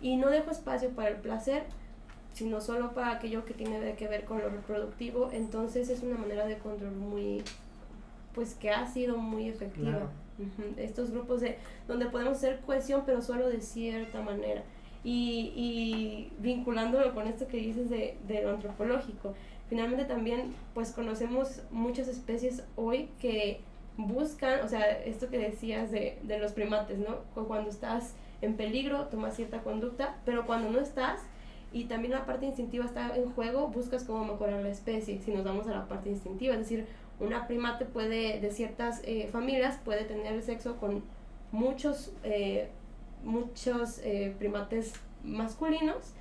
[0.00, 1.64] y no dejo espacio para el placer,
[2.34, 6.46] sino solo para aquello que tiene que ver con lo reproductivo, entonces es una manera
[6.46, 7.42] de control muy,
[8.34, 9.90] pues que ha sido muy efectiva.
[9.90, 10.10] Claro.
[10.76, 11.58] Estos grupos de
[11.88, 14.62] donde podemos hacer cohesión, pero solo de cierta manera.
[15.02, 19.34] Y, y vinculándolo con esto que dices de, de lo antropológico,
[19.68, 23.60] finalmente también pues conocemos muchas especies hoy que
[23.96, 27.18] buscan, o sea, esto que decías de, de los primates, ¿no?
[27.34, 31.20] Cu- Cuando estás en peligro, tomas cierta conducta, pero cuando no estás,
[31.72, 35.44] y también la parte instintiva está en juego, buscas cómo mejorar la especie, si nos
[35.44, 36.86] vamos a la parte instintiva, es decir,
[37.20, 41.02] una primate puede, de ciertas eh, familias, puede tener sexo con
[41.50, 42.68] muchos, eh,
[43.24, 44.92] muchos eh, primates
[45.24, 46.12] masculinos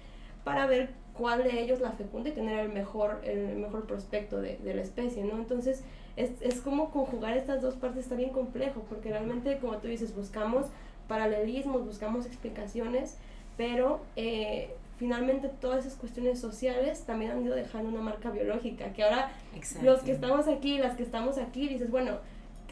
[0.43, 4.57] para ver cuál de ellos la fecunda y tener el mejor, el mejor prospecto de,
[4.57, 5.37] de la especie, ¿no?
[5.37, 5.83] Entonces,
[6.15, 10.15] es, es como conjugar estas dos partes está bien complejo, porque realmente, como tú dices,
[10.15, 10.67] buscamos
[11.07, 13.17] paralelismos, buscamos explicaciones,
[13.55, 19.03] pero eh, finalmente todas esas cuestiones sociales también han ido dejando una marca biológica, que
[19.03, 19.85] ahora Exacto.
[19.85, 22.17] los que estamos aquí, las que estamos aquí, dices, bueno,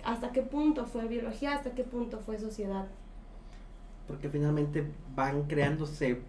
[0.03, 1.53] ¿hasta qué punto fue biología?
[1.53, 2.87] ¿Hasta qué punto fue sociedad?
[4.07, 6.21] Porque finalmente van creándose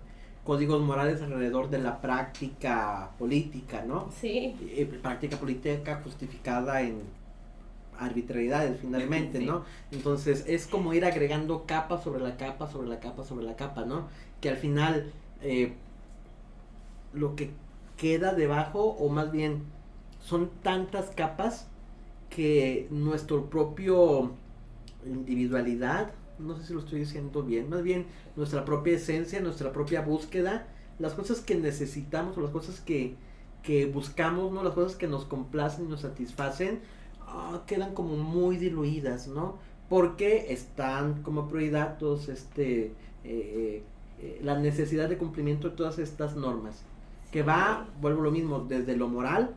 [0.47, 4.09] códigos morales alrededor de la práctica política, ¿no?
[4.19, 4.55] Sí.
[4.63, 7.01] Eh, práctica política justificada en
[7.99, 9.47] arbitrariedades finalmente, Sí.
[9.47, 9.65] ¿no?
[9.91, 13.85] Entonces es como ir agregando capa sobre la capa, sobre la capa, sobre la capa,
[13.85, 14.09] ¿no?
[14.41, 15.11] Que al final
[15.43, 15.73] eh,
[17.13, 17.51] lo que
[17.97, 19.63] queda debajo, o más bien
[20.21, 21.67] son tantas capas
[22.31, 24.33] que nuestro propio
[25.07, 28.05] individualidad, no sé si lo estoy diciendo bien, más bien
[28.37, 30.67] nuestra propia esencia, nuestra propia búsqueda,
[30.99, 33.15] las cosas que necesitamos o las cosas que,
[33.63, 34.63] que buscamos, ¿no?
[34.63, 36.81] Las cosas que nos complacen y nos satisfacen,
[37.21, 39.59] ah, quedan como muy diluidas, ¿no?
[39.89, 42.93] Porque están como prioridad todos este,
[43.25, 43.83] eh,
[44.21, 46.83] eh, la necesidad de cumplimiento de todas estas normas,
[47.33, 49.55] que va, vuelvo lo mismo, desde lo moral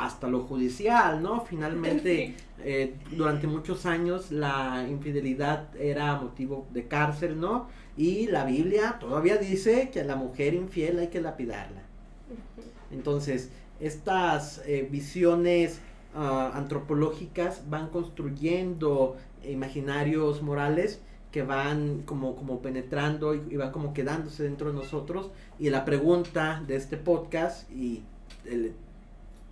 [0.00, 1.42] hasta lo judicial, ¿no?
[1.42, 7.68] Finalmente, eh, durante muchos años la infidelidad era motivo de cárcel, ¿no?
[8.00, 11.82] Y la Biblia todavía dice que a la mujer infiel hay que lapidarla.
[12.90, 15.80] Entonces, estas eh, visiones
[16.14, 23.92] ah, antropológicas van construyendo imaginarios morales que van como, como penetrando y, y van como
[23.92, 25.28] quedándose dentro de nosotros.
[25.58, 28.02] Y la pregunta de este podcast y
[28.46, 28.72] el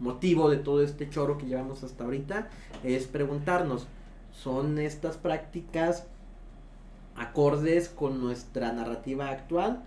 [0.01, 2.49] motivo de todo este choro que llevamos hasta ahorita
[2.83, 3.89] es preguntarnos,
[4.33, 6.07] ¿son estas prácticas
[7.19, 9.83] acordes con nuestra narrativa actual?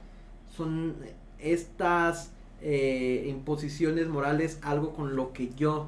[0.56, 0.96] ¿Son
[1.40, 5.88] estas eh, imposiciones morales algo con lo que yo,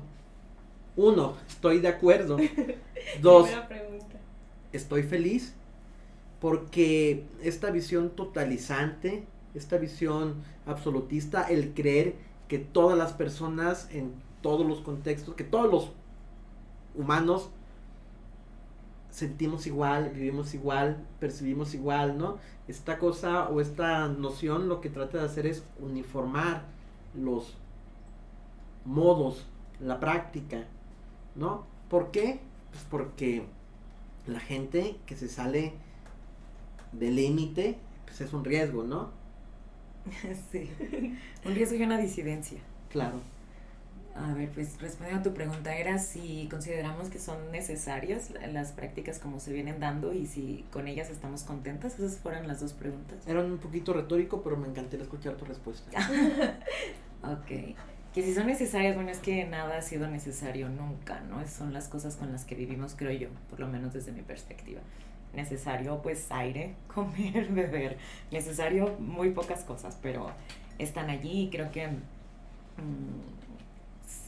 [0.96, 2.38] uno, estoy de acuerdo,
[3.22, 3.50] dos,
[4.72, 5.54] estoy feliz?
[6.40, 12.16] Porque esta visión totalizante, esta visión absolutista, el creer
[12.48, 15.92] que todas las personas en todos los contextos, que todos los
[16.96, 17.50] humanos
[19.14, 22.40] sentimos igual, vivimos igual, percibimos igual, ¿no?
[22.68, 26.64] Esta cosa o esta noción lo que trata de hacer es uniformar
[27.14, 27.56] los
[28.86, 29.46] modos,
[29.80, 30.64] la práctica,
[31.36, 31.68] ¿no?
[31.90, 32.40] ¿Por qué?
[32.72, 33.46] Pues porque
[34.26, 35.74] la gente que se sale
[36.92, 39.12] del límite, pues es un riesgo, ¿no?
[40.52, 40.72] Sí.
[41.46, 42.60] Un riesgo y una disidencia.
[42.90, 43.22] Claro.
[44.16, 48.72] A ver, pues respondiendo a tu pregunta, era si consideramos que son necesarias la- las
[48.72, 51.96] prácticas como se vienen dando y si con ellas estamos contentas.
[51.96, 53.18] Esas fueron las dos preguntas.
[53.28, 55.90] Era un poquito retórico, pero me encantaría escuchar tu respuesta.
[57.24, 57.76] Ok.
[58.14, 61.48] Que si son necesarias, bueno, es que nada ha sido necesario nunca, ¿no?
[61.48, 64.82] Son las cosas con las que vivimos, creo yo, por lo menos desde mi perspectiva.
[65.34, 67.98] Necesario, pues, aire, comer, beber.
[68.32, 70.30] Necesario muy pocas cosas, pero
[70.78, 73.43] están allí y creo que mm,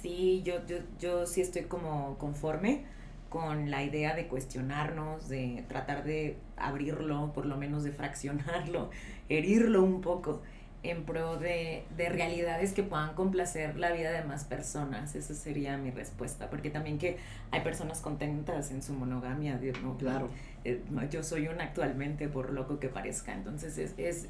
[0.02, 2.86] sí, yo, yo, yo sí estoy como conforme
[3.30, 8.89] con la idea de cuestionarnos, de tratar de abrirlo, por lo menos de fraccionarlo,
[9.30, 10.41] herirlo un poco
[10.84, 15.15] en pro de, de realidades que puedan complacer la vida de más personas.
[15.15, 17.17] Esa sería mi respuesta, porque también que
[17.52, 19.98] hay personas contentas en su monogamia, ¿no?
[19.98, 20.30] Claro.
[20.63, 23.34] Eh, yo soy una actualmente, por loco que parezca.
[23.34, 24.30] Entonces, es, es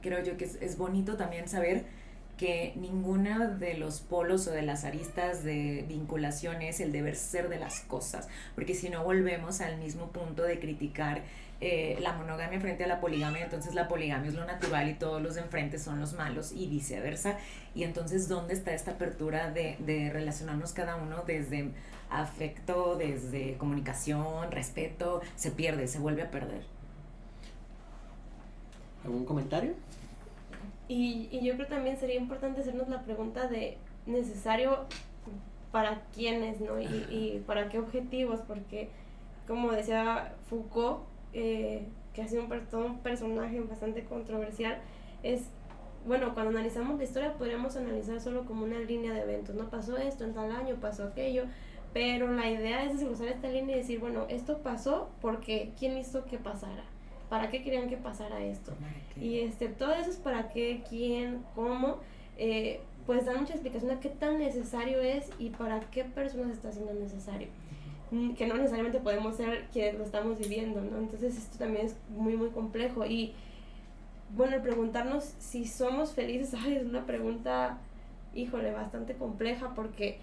[0.00, 1.84] creo yo que es, es bonito también saber
[2.36, 7.48] que ninguna de los polos o de las aristas de vinculación es el deber ser
[7.48, 11.22] de las cosas, porque si no volvemos al mismo punto de criticar
[11.62, 15.22] eh, la monogamia frente a la poligamia, entonces la poligamia es lo natural y todos
[15.22, 17.38] los de enfrente son los malos y viceversa.
[17.74, 21.70] Y entonces, ¿dónde está esta apertura de, de relacionarnos cada uno desde
[22.10, 25.22] afecto, desde comunicación, respeto?
[25.34, 26.62] Se pierde, se vuelve a perder.
[29.04, 29.74] ¿Algún comentario?
[30.88, 34.86] Y, y yo creo también sería importante hacernos la pregunta de necesario
[35.72, 36.80] para quiénes, ¿no?
[36.80, 38.88] Y, y para qué objetivos, porque
[39.46, 41.00] como decía Foucault,
[41.32, 44.78] eh, que ha sido un, todo un personaje bastante controversial,
[45.22, 45.42] es,
[46.06, 49.68] bueno, cuando analizamos la historia podríamos analizar solo como una línea de eventos, ¿no?
[49.68, 51.44] Pasó esto en tal año, pasó aquello,
[51.92, 56.24] pero la idea es desglosar esta línea y decir, bueno, esto pasó porque ¿quién hizo
[56.24, 56.84] que pasara?
[57.28, 58.72] ¿Para qué querían que pasara esto?
[59.20, 61.98] Y este, todo eso es para qué, quién, cómo,
[62.38, 66.72] eh, pues dan mucha explicación de qué tan necesario es y para qué personas está
[66.72, 67.48] siendo necesario.
[68.10, 70.98] Mm, Que no necesariamente podemos ser quienes lo estamos viviendo, ¿no?
[70.98, 73.04] Entonces esto también es muy, muy complejo.
[73.06, 73.34] Y
[74.36, 77.78] bueno, el preguntarnos si somos felices, ay, es una pregunta,
[78.34, 80.18] híjole, bastante compleja porque,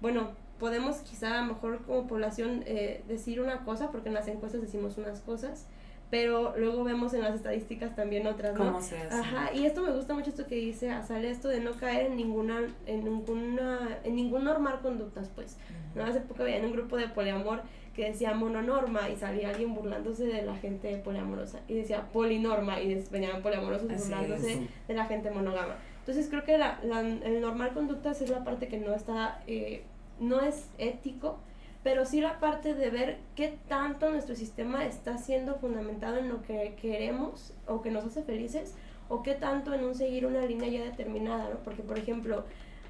[0.00, 4.28] bueno, podemos quizá a lo mejor como población eh, decir una cosa, porque en las
[4.28, 5.66] encuestas decimos unas cosas,
[6.12, 8.66] pero luego vemos en las estadísticas también otras, ¿no?
[8.66, 9.16] ¿Cómo se hace?
[9.16, 12.16] Ajá, y esto me gusta mucho esto que dice Azalea, esto de no caer en
[12.18, 15.56] ninguna, en ninguna, en ningún normal conductas, pues.
[15.94, 16.04] ¿no?
[16.04, 17.62] Hace poco había en un grupo de poliamor
[17.96, 22.94] que decía mononorma y salía alguien burlándose de la gente poliamorosa y decía polinorma y
[23.10, 24.60] venían poliamorosos Así burlándose es.
[24.88, 25.76] de la gente monógama.
[26.00, 29.84] Entonces creo que la, la- el normal conductas es la parte que no está, eh,
[30.20, 31.38] no es ético,
[31.82, 36.42] pero sí la parte de ver qué tanto nuestro sistema está siendo fundamentado en lo
[36.42, 38.74] que queremos o que nos hace felices
[39.08, 41.56] o qué tanto en un seguir una línea ya determinada, ¿no?
[41.64, 42.44] Porque por ejemplo,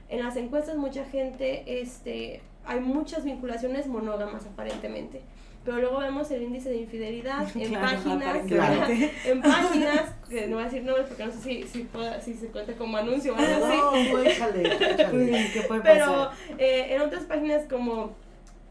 [0.08, 5.22] en las encuestas mucha gente, este, hay muchas vinculaciones monógamas aparentemente.
[5.64, 8.36] Pero luego vemos el índice de infidelidad en Claro, páginas,
[9.24, 12.34] en páginas, que no voy a decir nombres porque no sé si, si, pueda- si
[12.34, 13.76] se cuenta como anuncio o algo así.
[14.12, 14.62] No, échale,
[14.92, 15.16] échale.
[15.16, 16.30] Uy, ¿Qué puede Pero pasar?
[16.58, 18.10] eh, en otras páginas como,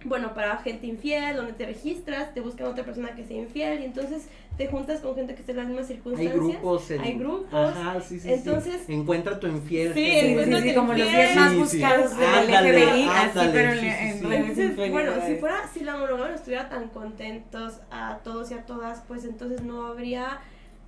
[0.06, 3.86] bueno, para gente infiel, donde te registras, te buscan otra persona que sea infiel y
[3.86, 4.28] entonces
[4.58, 6.36] te juntas con gente que esté en las mismas Hay circunstancias.
[6.36, 6.92] grupos.
[6.92, 7.54] En, Hay grupos.
[7.54, 8.34] Ajá, sí, sí, sí.
[8.34, 9.94] Entonces- Encuentra tu infiel.
[9.94, 11.22] Sí, Sí, sí, encuéntrate sí, como los infiel.
[11.28, 11.62] 10 más Sí, sí.
[11.62, 14.26] buscados Ándale, FBI, así, pero en, sí, sí, sí.
[14.34, 19.02] Entonces, bueno, si fuera, si la monogamia estuviera tan contentos a todos y a todas,
[19.08, 20.40] pues entonces no habría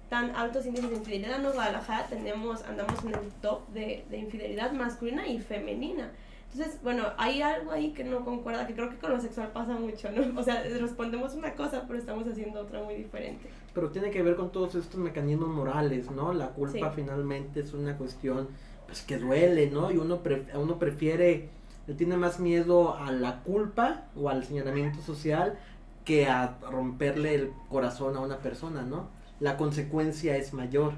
[0.09, 1.43] tan altos índices de infidelidad.
[1.43, 6.11] En Guadalajara tenemos, andamos en el top de, de infidelidad masculina y femenina.
[6.53, 9.73] Entonces, bueno, hay algo ahí que no concuerda, que creo que con lo sexual pasa
[9.73, 10.39] mucho, ¿no?
[10.39, 13.49] O sea, respondemos una cosa, pero estamos haciendo otra muy diferente.
[13.73, 16.31] Pero tiene que ver con todos estos mecanismos morales, ¿no?
[16.31, 16.95] La culpa Sí.
[17.01, 18.47] finalmente es una cuestión
[18.85, 19.91] pues que duele, ¿no?
[19.91, 21.49] Y uno, pre- uno prefiere,
[21.87, 25.57] le tiene más miedo a la culpa o al señalamiento social
[26.05, 29.07] que a romperle el corazón a una persona, ¿no?
[29.39, 30.89] La consecuencia es mayor,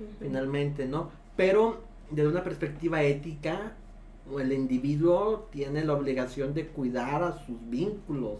[0.00, 0.08] Ujú.
[0.20, 1.10] finalmente, ¿no?
[1.36, 3.72] Pero desde una perspectiva ética,
[4.40, 8.38] el individuo tiene la obligación de cuidar a sus vínculos,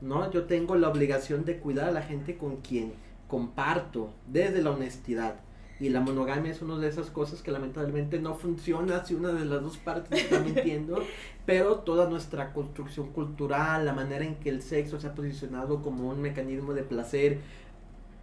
[0.00, 0.30] ¿no?
[0.30, 2.92] Yo tengo la obligación de cuidar a la gente con quien
[3.28, 5.36] comparto desde la honestidad.
[5.78, 9.46] Y la monogamia es una de esas cosas que lamentablemente no funciona si una de
[9.46, 11.02] las dos partes está mintiendo,
[11.46, 16.10] pero toda nuestra construcción cultural, la manera en que el sexo se ha posicionado como
[16.10, 17.38] un mecanismo de placer,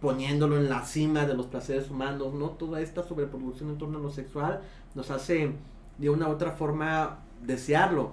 [0.00, 2.50] poniéndolo en la cima de los placeres humanos, ¿no?
[2.50, 4.60] Toda esta sobreproducción en torno a lo sexual
[4.94, 5.54] nos hace
[5.98, 8.12] de una u otra forma desearlo.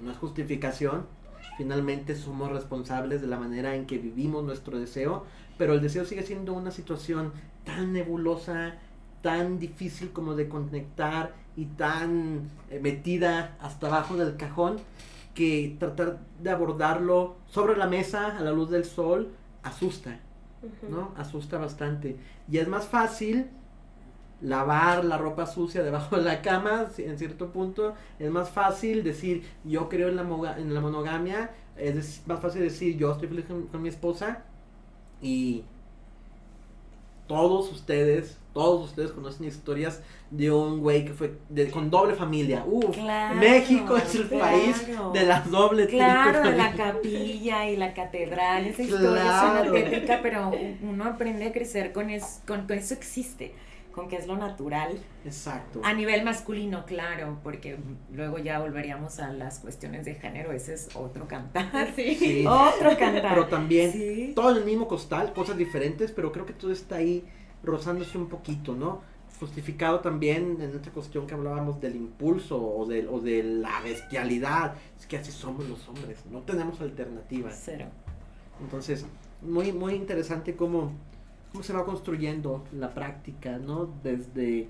[0.00, 1.06] No es justificación,
[1.56, 5.24] finalmente somos responsables de la manera en que vivimos nuestro deseo,
[5.58, 7.32] pero el deseo sigue siendo una situación
[7.64, 8.74] tan nebulosa,
[9.22, 14.76] tan difícil como de conectar y tan eh, metida hasta abajo del cajón
[15.34, 20.20] que tratar de abordarlo sobre la mesa a la luz del sol asusta.
[20.88, 21.12] ¿no?
[21.16, 22.16] Asusta bastante.
[22.50, 23.46] Y es más fácil
[24.40, 27.94] lavar la ropa sucia debajo de la cama, en cierto punto.
[28.18, 31.50] Es más fácil decir, yo creo en la, moga- en la monogamia.
[31.76, 34.42] Es más fácil decir, yo estoy feliz con, con mi esposa.
[35.22, 35.64] Y
[37.26, 42.64] todos ustedes, todos ustedes conocen historias de un güey que fue de- con doble familia.
[42.66, 44.44] Uf, Claro, México es el claro.
[44.44, 49.64] país de las dobles Claro, la capilla y la catedral, esa historia Claro.
[49.70, 53.52] suena tétrica, pero uno aprende a crecer con, es, con que eso existe,
[53.96, 54.96] con que es lo natural.
[55.24, 55.80] Exacto.
[55.82, 57.78] A nivel masculino, claro, porque
[58.12, 61.92] luego ya volveríamos a las cuestiones de género, ese es otro cantar.
[61.96, 62.14] Sí.
[62.26, 62.44] Sí.
[62.46, 63.30] Otro cantar.
[63.34, 64.32] Pero también Sí.
[64.36, 67.24] todo en el mismo costal, cosas diferentes, pero creo que todo está ahí
[67.64, 69.00] rozándose un poquito, ¿no?
[69.40, 74.74] Justificado también en esta cuestión que hablábamos del impulso o de, o de la bestialidad.
[74.98, 77.58] Es que así somos los hombres, no tenemos alternativas.
[77.64, 77.86] Cero.
[78.60, 79.06] Entonces,
[79.42, 80.92] muy, muy interesante cómo,
[81.56, 83.88] cómo se va construyendo la práctica, ¿no?
[84.02, 84.68] Desde,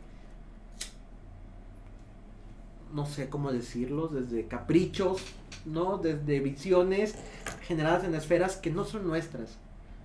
[2.94, 5.20] no sé cómo decirlo, desde caprichos,
[5.64, 5.98] ¿no?
[5.98, 7.16] Desde visiones
[7.62, 9.58] generadas en esferas que no son nuestras,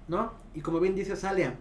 [0.08, 0.32] ¿no?
[0.56, 1.54] Y como bien dice Salia,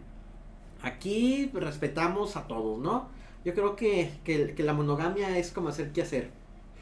[0.81, 3.09] aquí respetamos a todos, ¿no?
[3.45, 6.31] Yo creo que, que, que la monogamia es como hacer qué hacer.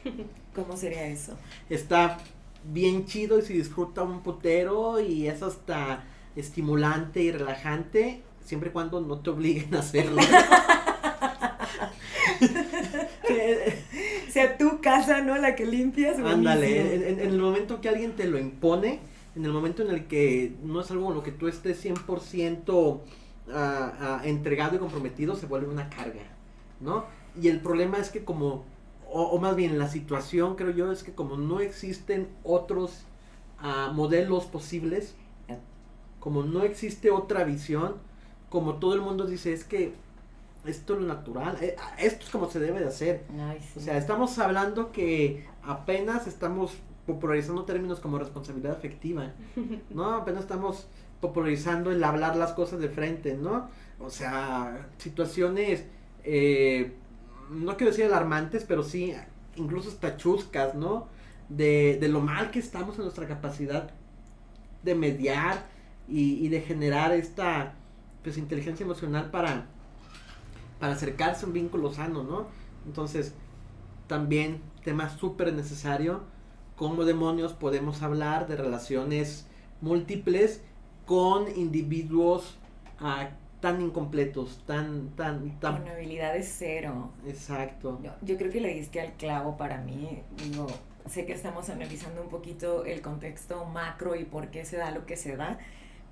[0.55, 1.33] ¿Cómo sería eso?
[1.69, 2.19] Está
[2.63, 6.05] bien chido y se disfruta un putero y es hasta
[6.37, 10.21] estimulante y relajante siempre y cuando no te obliguen a hacerlo.
[13.29, 13.83] Eh,
[14.31, 15.37] sea tu casa, ¿no?
[15.37, 16.17] La que limpias.
[16.19, 18.99] Ándale, en, en- en el momento que alguien te lo impone,
[19.35, 23.01] en el momento en el que no es algo con lo que tú estés 100%
[23.53, 26.23] ah, ah, entregado y comprometido, se vuelve una carga,
[26.79, 27.05] ¿no?
[27.39, 28.65] Y el problema es que como,
[29.11, 33.03] o, o más bien la situación creo yo es que como no existen otros
[33.59, 35.15] ah, modelos posibles,
[36.19, 37.95] como no existe otra visión,
[38.49, 39.93] como todo el mundo dice, es que
[40.65, 43.23] esto es lo natural, eh, esto es como se debe de hacer.
[43.39, 43.79] Ay, sí.
[43.79, 46.73] O sea, estamos hablando que apenas estamos
[47.05, 49.31] popularizando términos como responsabilidad afectiva,
[49.89, 50.15] ¿no?
[50.15, 50.87] Apenas estamos
[51.21, 53.69] popularizando el hablar las cosas de frente, ¿no?
[53.99, 55.85] O sea, situaciones,
[56.23, 56.93] eh,
[57.49, 59.13] no quiero decir alarmantes, pero sí,
[59.55, 61.07] incluso hasta chuscas, ¿no?
[61.49, 63.89] De, de lo mal que estamos en nuestra capacidad
[64.83, 65.65] de mediar
[66.07, 67.73] y, y de generar esta,
[68.29, 69.65] pues, inteligencia emocional para,
[70.79, 72.47] para acercarse a un vínculo sano, ¿no?
[72.85, 73.33] Entonces,
[74.05, 76.21] también tema súper necesario,
[76.75, 79.47] cómo demonios podemos hablar de relaciones
[79.81, 80.61] múltiples
[81.07, 82.59] con individuos
[82.99, 83.29] ah,
[83.61, 85.77] tan incompletos, tan, tan, tan...
[85.77, 87.11] Con habilidades cero.
[87.25, 87.99] Exacto.
[88.03, 90.67] Yo, yo creo que le diste al clavo para mí, digo,
[91.07, 95.07] sé que estamos analizando un poquito el contexto macro y por qué se da lo
[95.07, 95.57] que se da,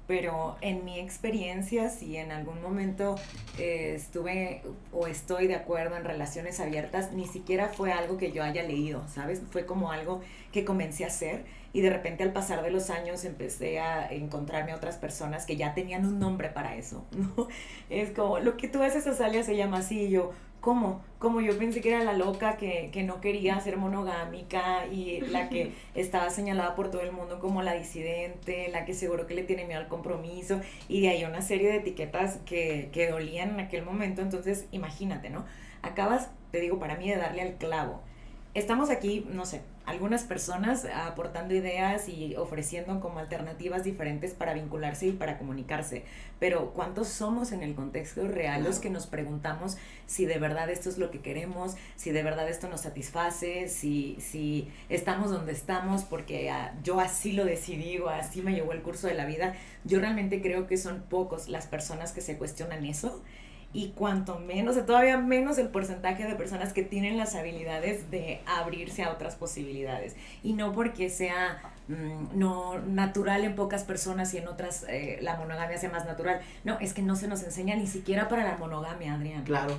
[0.07, 3.15] pero en mi experiencia, si en algún momento
[3.59, 4.61] eh, estuve
[4.93, 9.03] o estoy de acuerdo en relaciones abiertas, ni siquiera fue algo que yo haya leído,
[9.09, 9.41] ¿sabes?
[9.51, 10.21] Fue como algo
[10.53, 14.71] que comencé a hacer y de repente al pasar de los años empecé a encontrarme
[14.71, 17.49] a otras personas que ya tenían un nombre para eso, ¿no?
[17.89, 20.31] Es como, lo que tú haces, Azalia, se llama así y yo,
[20.67, 21.01] ¿Cómo?
[21.17, 25.47] Como yo pensé que era la loca que, que, no quería ser monogámica y la
[25.47, 29.43] que estaba señalada por todo el mundo como la disidente, la que seguro que le
[29.43, 30.59] tiene miedo al compromiso
[30.89, 34.21] y de ahí una serie de etiquetas que, que dolían en aquel momento.
[34.21, 35.45] Entonces, imagínate, ¿no?
[35.83, 38.01] Acabas, te digo, para mí de darle al clavo.
[38.57, 45.05] Estamos aquí, no sé, algunas personas aportando ideas y ofreciendo como alternativas diferentes para vincularse
[45.05, 46.05] y para comunicarse.
[46.39, 49.77] Pero ¿cuántos somos en el contexto real los que nos preguntamos
[50.07, 54.17] si de verdad esto es lo que queremos, si de verdad esto nos satisface, si,
[54.19, 58.81] si estamos donde estamos porque uh, yo así lo decidí o así me llevó el
[58.81, 59.53] curso de la vida?
[59.83, 63.21] Yo realmente creo que son pocos las personas que se cuestionan eso
[63.73, 68.09] y cuanto menos, o sea, todavía menos el porcentaje de personas que tienen las habilidades
[68.09, 70.15] de abrirse a otras posibilidades.
[70.41, 75.35] Y no porque sea mmm, no natural en pocas personas y en otras eh, la
[75.35, 76.39] monogamia sea más natural.
[76.63, 79.43] No, es que no se nos enseña ni siquiera para la monogamia, Adrián.
[79.43, 79.77] Claro.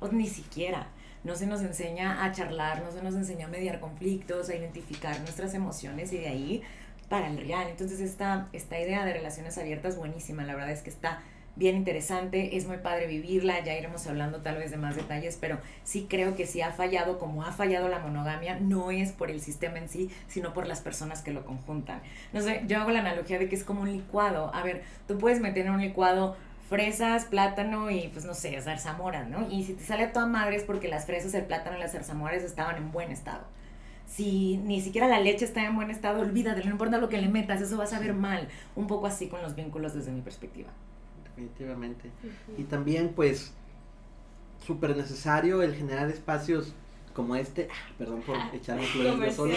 [0.00, 0.86] O ni siquiera.
[1.24, 5.18] No se nos enseña a charlar, no se nos enseña a mediar conflictos, a identificar
[5.20, 6.62] nuestras emociones y de ahí
[7.08, 7.66] para el real.
[7.68, 11.20] Entonces esta, esta idea de relaciones abiertas buenísima, la verdad es que está
[11.56, 15.58] bien interesante, es muy padre vivirla, ya iremos hablando tal vez de más detalles, pero
[15.84, 19.40] sí creo que si ha fallado como ha fallado la monogamia, no es por el
[19.40, 22.00] sistema en sí, sino por las personas que lo conjuntan.
[22.32, 24.52] No sé, yo hago la analogía de que es como un licuado.
[24.54, 26.36] A ver, tú puedes meter en un licuado
[26.68, 29.48] fresas, plátano y pues no sé, zarzamoras, ¿no?
[29.50, 31.92] Y si te sale a toda madre es porque las fresas, el plátano y las
[31.92, 33.44] zarzamoras estaban en buen estado.
[34.06, 37.28] Si ni siquiera la leche está en buen estado, olvídate, no importa lo que le
[37.28, 38.48] metas, eso va a saber mal.
[38.76, 40.70] Un poco así con los vínculos desde mi perspectiva
[41.36, 42.10] definitivamente.
[42.22, 42.60] Uh -huh.
[42.60, 43.52] Y también, pues,
[44.64, 46.72] súper necesario el generar espacios
[47.12, 47.68] como este.
[47.70, 49.54] Ah, perdón por ah, echarme flores solo.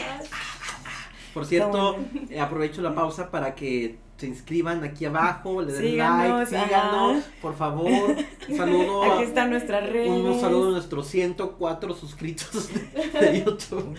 [1.33, 1.97] Por cierto,
[2.29, 7.17] eh, aprovecho la pausa para que se inscriban aquí abajo, le den síganos, like, síganos,
[7.23, 7.31] ajá.
[7.41, 8.15] por favor.
[8.49, 9.03] Un saludo.
[9.03, 10.09] Aquí están nuestras redes.
[10.09, 13.95] Un saludo a nuestros 104 suscritos de, de YouTube.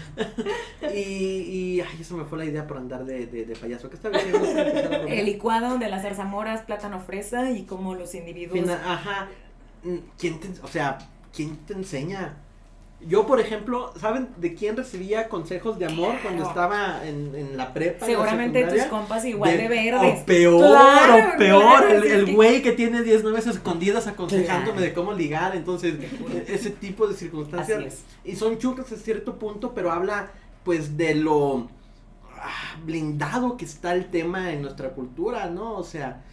[0.92, 3.88] y, y, ay, eso me fue la idea por andar de, de, de payaso.
[3.88, 4.44] ¿Qué está diciendo?
[5.06, 8.58] El licuado de las zarzamoras, plátano fresa y como los individuos.
[8.58, 9.28] Fina, ajá.
[10.18, 10.98] ¿Quién te, o sea,
[11.32, 12.38] quién te enseña?
[13.00, 16.20] Yo, por ejemplo, ¿saben de quién recibía consejos de amor claro.
[16.24, 18.04] cuando estaba en, en la prepa?
[18.04, 20.22] Seguramente la tus compas igual de, de verdes.
[20.22, 22.70] O peor, claro, o peor, claro, el güey que...
[22.70, 22.72] que...
[22.72, 25.94] tiene 10 nueve escondidas aconsejándome de cómo ligar, entonces,
[26.48, 28.02] ese tipo de circunstancias.
[28.24, 30.32] Y son chucas a cierto punto, pero habla,
[30.64, 31.68] pues, de lo
[32.34, 35.76] ah, blindado que está el tema en nuestra cultura, ¿no?
[35.76, 36.24] O sea,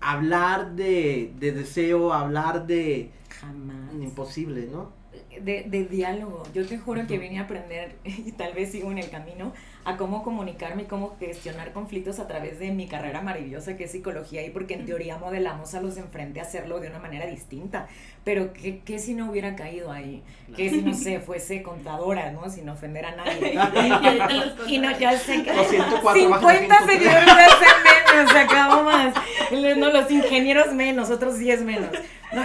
[0.00, 3.10] hablar de, de deseo, hablar de...
[3.40, 3.92] Jamás.
[4.00, 5.01] Imposible, ¿no?
[5.40, 6.42] De, de, diálogo.
[6.54, 9.52] Yo te juro que vine a aprender, y tal vez sigo en el camino,
[9.84, 13.90] a cómo comunicarme y cómo gestionar conflictos a través de mi carrera maravillosa que es
[13.90, 17.26] psicología y porque en teoría modelamos a los de enfrente a hacerlo de una manera
[17.26, 17.88] distinta.
[18.24, 20.22] Pero ¿qué, qué si no hubiera caído ahí?
[20.56, 22.48] ¿Qué si no sé, fuese contadora, ¿no?
[22.48, 23.54] Sin ofender a nadie.
[24.68, 25.52] y, no, ya sé que...
[25.52, 27.26] 50 seguidores
[28.32, 29.14] se acabó más.
[29.50, 31.90] No, los ingenieros menos, otros 10 menos.
[32.32, 32.42] No,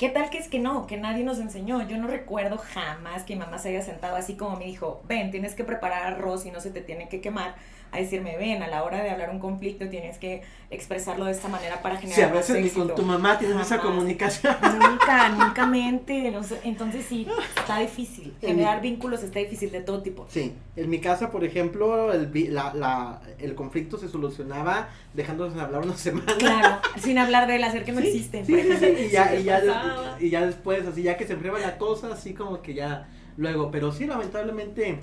[0.00, 0.86] ¿Qué tal que es que no?
[0.86, 1.86] Que nadie nos enseñó.
[1.86, 5.30] Yo no recuerdo jamás que mi mamá se haya sentado así como me dijo, ven,
[5.30, 7.54] tienes que preparar arroz y no se te tiene que quemar.
[7.92, 11.48] A decirme, ven, a la hora de hablar un conflicto tienes que expresarlo de esta
[11.48, 13.72] manera para generar Sí, a veces ni con tu mamá tienes jamás.
[13.72, 14.54] esa comunicación.
[14.78, 16.30] Nunca, nunca mente.
[16.30, 16.60] No sé.
[16.62, 17.26] Entonces sí,
[17.56, 18.32] está difícil.
[18.40, 20.26] Generar vínculos está difícil de todo tipo.
[20.28, 20.52] Sí.
[20.76, 25.96] En mi casa, por ejemplo, el, la, la, el conflicto se solucionaba dejándonos hablar una
[25.96, 26.32] semana.
[26.38, 28.46] Claro, sin hablar de él, hacer que no sí, existen.
[28.46, 31.58] Sí, sí, sí, y ya, y ya, y ya después, así ya que se enfriaba
[31.58, 35.00] la cosa, así como que ya luego, pero sí, lamentablemente,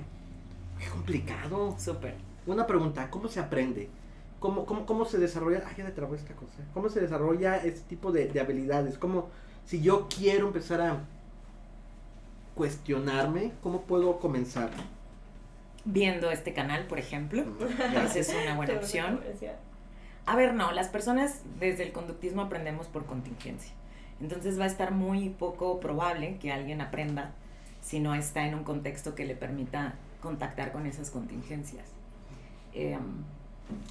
[0.80, 1.76] es complicado.
[1.78, 2.14] Súper.
[2.48, 3.88] Una pregunta, ¿cómo se aprende?
[4.40, 7.80] cómo, cómo, cómo se desarrolla, ay, ya me trabó esta cosa, cómo se desarrolla este
[7.88, 9.28] tipo de, de habilidades, cómo,
[9.64, 11.00] si yo quiero empezar a
[12.54, 14.70] cuestionarme, ¿cómo puedo comenzar?
[15.84, 17.44] Viendo este canal, por ejemplo,
[18.04, 19.20] esa es una buena opción.
[20.26, 23.72] A ver, no, las personas desde el conductismo aprendemos por contingencia.
[24.20, 27.32] Entonces va a estar muy poco probable que alguien aprenda
[27.80, 31.97] si no está en un contexto que le permita contactar con esas contingencias.
[32.78, 32.96] Eh,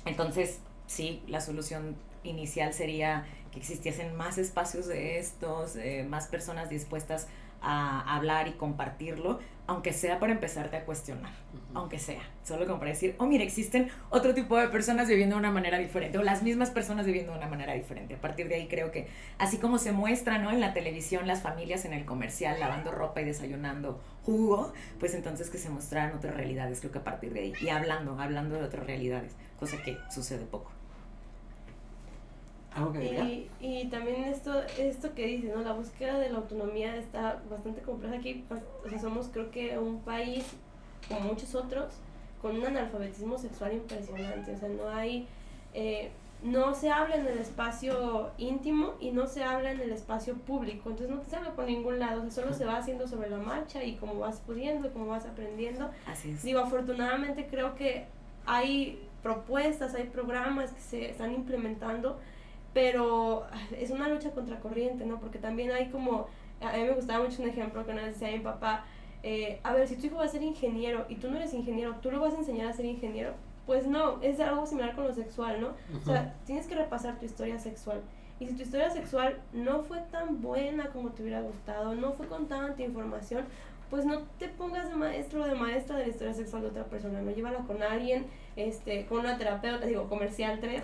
[0.06, 6.70] entonces, sí, la solución inicial sería que existiesen más espacios de estos, eh, más personas
[6.70, 7.28] dispuestas
[7.62, 11.32] a hablar y compartirlo, aunque sea para empezarte a cuestionar,
[11.74, 15.40] aunque sea, solo como para decir, oh, mira, existen otro tipo de personas viviendo de
[15.40, 18.16] una manera diferente, o las mismas personas viviendo de una manera diferente.
[18.16, 19.08] A partir de ahí creo que,
[19.38, 20.52] así como se muestra, ¿no?
[20.52, 25.50] En la televisión las familias en el comercial lavando ropa y desayunando jugo, pues entonces
[25.50, 28.64] que se mostraran otras realidades, creo que a partir de ahí, y hablando, hablando de
[28.64, 30.77] otras realidades, cosa que sucede poco.
[33.26, 35.62] Y, y también esto, esto que dices, ¿no?
[35.62, 38.46] La búsqueda de la autonomía está bastante compleja aquí.
[38.48, 40.46] pues, O sea, somos creo que un país,
[41.08, 41.94] como muchos otros,
[42.42, 44.54] con un analfabetismo sexual impresionante.
[44.54, 45.28] O sea, no hay...
[45.74, 46.12] eh,
[46.44, 50.92] no se habla en el espacio íntimo y no se habla en el espacio público.
[50.92, 52.20] Entonces no se habla por ningún lado.
[52.22, 55.26] O sea, solo se va haciendo sobre la marcha y como vas pudiendo, como vas
[55.26, 55.90] aprendiendo.
[56.06, 56.44] Así es.
[56.44, 58.06] Digo, afortunadamente creo que
[58.46, 62.20] hay propuestas, hay programas que se están implementando,
[62.78, 65.20] pero es una lucha contracorriente, ¿no?
[65.20, 66.28] Porque también hay como,
[66.62, 68.86] a mí me gustaba mucho un ejemplo que una vez decía mi papá,
[69.24, 71.96] eh, a ver, si tu hijo va a ser ingeniero y tú no eres ingeniero,
[72.04, 73.34] ¿tú lo vas a enseñar a ser ingeniero?
[73.66, 75.70] Pues no, es algo similar con lo sexual, ¿no?
[76.00, 78.00] O sea, tienes que repasar tu historia sexual.
[78.40, 82.28] Y si tu historia sexual no fue tan buena como te hubiera gustado, no fue
[82.28, 83.46] con tanta información,
[83.90, 86.84] pues no te pongas de maestro o de maestra de la historia sexual de otra
[86.84, 90.82] persona, no llévala con alguien, este, con una terapeuta, digo, comercial 3.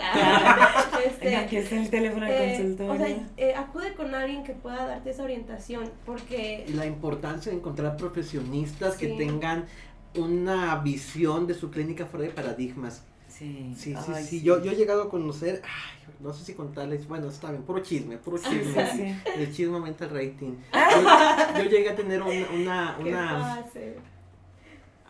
[1.06, 2.94] este, Venga, aquí está el teléfono del eh, consultorio.
[2.94, 7.58] o sea, eh, acude con alguien que pueda darte esa orientación, porque la importancia de
[7.58, 9.66] encontrar profesionistas que tengan
[10.16, 13.04] una visión de su clínica fuera de paradigmas.
[13.28, 14.42] sí, Sí, sí, Ay, sí.
[14.44, 17.80] Yo, yo he llegado a conocer, ay, no sé si contarles, bueno, está bien, puro
[17.80, 18.92] chisme, puro chisme.
[18.92, 19.16] Sí, sí.
[19.36, 20.54] El chisme aumenta el rating.
[21.58, 23.64] Yo, yo llegué a tener una, una, ¿qué una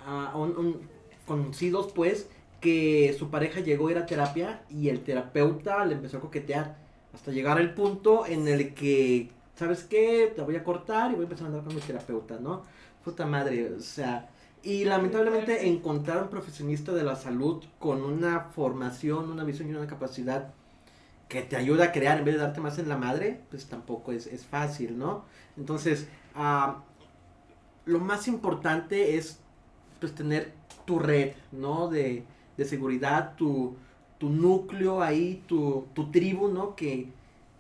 [0.05, 0.81] a un, un-
[1.27, 2.27] conocidos pues
[2.63, 6.77] que su pareja llegó a ir a terapia y el terapeuta le empezó a coquetear
[7.13, 10.31] hasta llegar al punto en el que, ¿sabes qué?
[10.33, 12.63] Te voy a cortar y voy a empezar a andar con mi terapeuta, ¿no?
[13.03, 14.29] Puta madre, o sea,
[14.63, 19.85] y lamentablemente encontrar un profesionista de la salud con una formación, una visión y una
[19.85, 20.53] capacidad
[21.27, 24.13] que te ayuda a crear en vez de darte más en la madre, pues tampoco
[24.13, 25.25] es, es fácil, ¿no?
[25.57, 26.81] Entonces, ah,
[27.83, 29.39] lo más importante es
[29.99, 30.53] pues tener
[30.85, 31.89] tu red, ¿no?
[31.89, 32.23] De,
[32.57, 33.75] de seguridad, tu,
[34.17, 36.75] tu núcleo ahí, tu, tu tribu, ¿no?
[36.75, 37.07] Que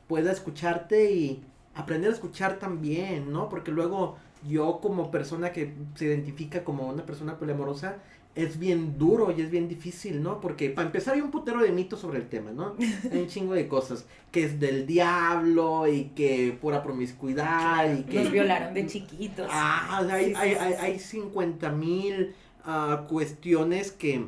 [0.07, 1.43] pueda escucharte y
[1.75, 3.49] aprender a escuchar también, ¿no?
[3.49, 4.17] Porque luego
[4.47, 7.97] yo como persona que se identifica como una persona poliamorosa,
[8.35, 10.41] es bien duro y es bien difícil, ¿no?
[10.41, 12.75] Porque para empezar hay un putero de mitos sobre el tema, ¿no?
[13.11, 18.23] Hay un chingo de cosas, que es del diablo y que pura promiscuidad y que...
[18.23, 19.47] Nos violaron de chiquitos.
[19.51, 20.79] Ah, hay, Sí, hay, sí, hay, sí.
[20.81, 22.35] hay 50 mil
[22.65, 24.25] ah, cuestiones que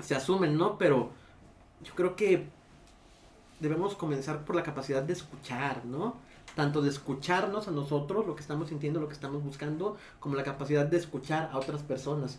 [0.00, 0.78] se asumen, ¿no?
[0.78, 1.10] Pero
[1.82, 2.46] yo creo que
[3.60, 6.16] debemos comenzar por la capacidad de escuchar, ¿no?
[6.54, 10.44] Tanto de escucharnos a nosotros, lo que estamos sintiendo, lo que estamos buscando, como la
[10.44, 12.38] capacidad de escuchar a otras personas.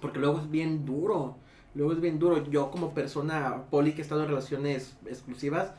[0.00, 1.36] Porque luego es bien duro,
[1.74, 2.44] luego es bien duro.
[2.50, 5.72] Yo como persona poli que he estado en relaciones exclusivas,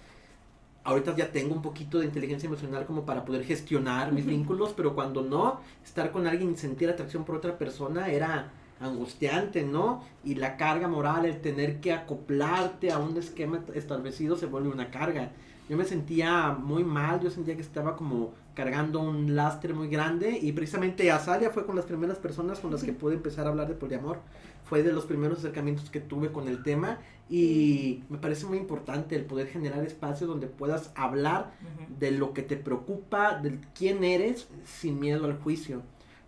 [0.84, 4.96] ahorita ya tengo un poquito de inteligencia emocional como para poder gestionar mis vínculos, pero
[4.96, 8.52] cuando no, estar con alguien y sentir atracción por otra persona era
[8.84, 10.04] angustiante, ¿no?
[10.24, 14.92] Y la carga moral, el tener que acoplarte a un esquema establecido se vuelve una
[14.92, 15.32] carga.
[15.70, 20.38] Yo me sentía muy mal, yo sentía que estaba como cargando un lastre muy grande
[20.42, 23.68] y precisamente Azalia fue con las primeras personas con las que pude empezar a hablar
[23.68, 24.20] de poliamor.
[24.66, 29.16] Fue de los primeros acercamientos que tuve con el tema y me parece muy importante
[29.16, 31.54] el poder generar espacios donde puedas hablar
[32.00, 35.82] de lo que te preocupa, de quién eres, sin miedo al juicio.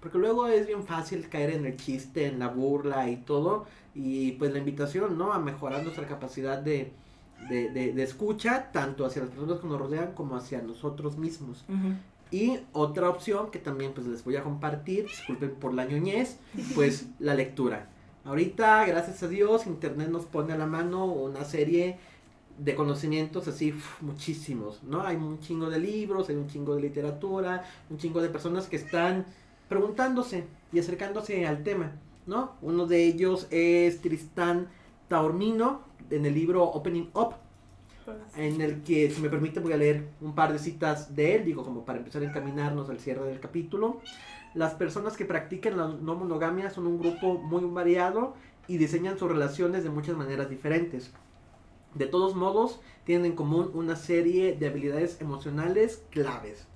[0.05, 3.65] Porque luego es bien fácil caer en el chiste, en la burla y todo.
[3.95, 5.33] Y pues la invitación, ¿no?
[5.33, 6.91] A mejorar nuestra capacidad de,
[7.49, 11.65] de, de- de escucha, tanto hacia las personas que nos rodean como hacia nosotros mismos.
[12.29, 16.37] Y otra opción que también pues les voy a compartir, disculpen por la ñoñez,
[16.75, 17.89] pues la lectura.
[18.25, 21.97] Ahorita, gracias a Dios, Internet nos pone a la mano una serie
[22.59, 25.01] de conocimientos así uf, muchísimos, ¿no?
[25.01, 28.75] Hay un chingo de libros, hay un chingo de literatura, un chingo de personas que
[28.77, 29.25] están
[29.67, 31.93] preguntándose y acercándose al tema,
[32.25, 32.53] ¿no?
[32.61, 34.67] Uno de ellos es Tristán
[35.07, 37.35] Taormino, en el libro Opening Up,
[38.35, 41.45] en el que, si me permite, voy a leer un par de citas de él,
[41.45, 44.01] digo, como para empezar a encaminarnos al cierre del capítulo.
[44.53, 48.35] Las personas que practican la no monogamia son un grupo muy variado
[48.67, 51.11] y diseñan sus relaciones de muchas maneras diferentes.
[51.93, 56.67] De todos modos, tienen en común una serie de habilidades emocionales claves,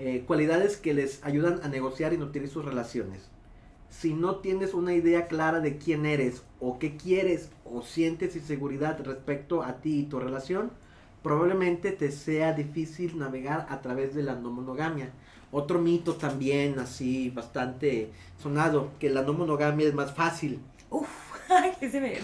[0.00, 3.28] eh, cualidades que les ayudan a negociar y nutrir sus relaciones.
[3.90, 9.04] Si no tienes una idea clara de quién eres o qué quieres o sientes inseguridad
[9.04, 10.70] respecto a ti y tu relación,
[11.24, 15.10] probablemente te sea difícil navegar a través de la no monogamia.
[15.50, 20.60] Otro mito también así bastante sonado, que la no monogamia es más fácil.
[20.90, 21.08] Uf,
[21.80, 22.20] ese me,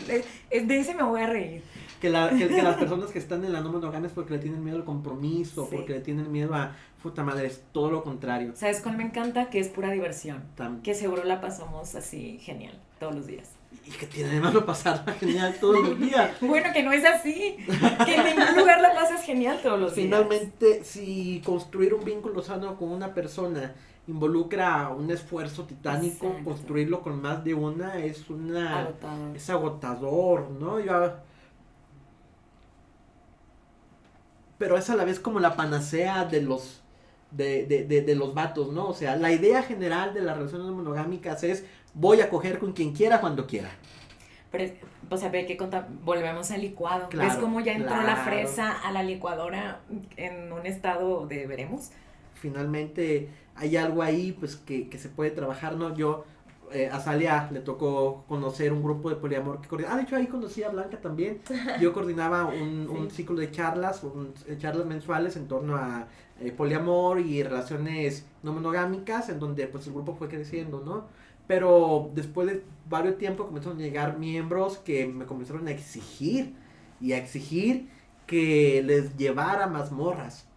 [0.61, 1.62] de ese me voy a reír.
[2.01, 4.62] Que, la, que, las personas que están en la no monogamia es porque le tienen
[4.62, 8.52] miedo al compromiso, porque le tienen miedo a, puta madre, es todo lo contrario.
[8.57, 9.50] ¿Sabes cuál me encanta?
[9.50, 10.42] Que es pura diversión.
[10.82, 13.50] Que seguro la pasamos así genial, todos los días.
[13.84, 16.30] Y que tiene de malo pasarla genial todos los días.
[16.40, 17.59] bueno, que no es así.
[18.07, 20.07] Que en ningún lugar la pasas genial todos los días.
[20.07, 23.74] Finalmente, si construir un vínculo sano con una persona
[24.07, 29.36] involucra un esfuerzo titánico, construirlo con más de una es una agotador.
[29.36, 30.80] es agotador, ¿no?
[30.80, 31.12] Yo,
[34.57, 36.80] pero es a la vez como la panacea de los
[37.37, 38.89] de, de, de, de, los vatos, ¿no?
[38.89, 41.64] O sea, la idea general de las relaciones monogámicas es
[41.95, 43.70] voy a coger con quien quiera cuando quiera.
[44.51, 44.72] Pero,
[45.11, 45.59] o sea, ve que
[46.05, 47.09] volvemos al licuado.
[47.09, 49.80] Claro, ¿Ves cómo ya entró la fresa a la licuadora
[50.16, 51.91] en un estado de veremos?
[52.35, 55.95] Finalmente hay algo ahí, pues, que, que se puede trabajar, ¿no?
[55.97, 56.24] Yo,
[56.72, 59.95] eh, a Salia le tocó conocer un grupo de poliamor que coordinaba.
[59.95, 61.41] Ah, de hecho ahí conocí a Blanca también.
[61.80, 66.09] Yo coordinaba un, un ciclo de charlas, un, eh, charlas mensuales en torno a
[66.41, 71.07] eh, poliamor y relaciones no monogámicas, en donde pues el grupo fue creciendo, ¿no?
[71.47, 76.55] Pero después de varios tiempo comenzaron a llegar miembros que me comenzaron a exigir
[77.01, 77.89] y a exigir
[78.26, 80.49] que les llevara mazmorras,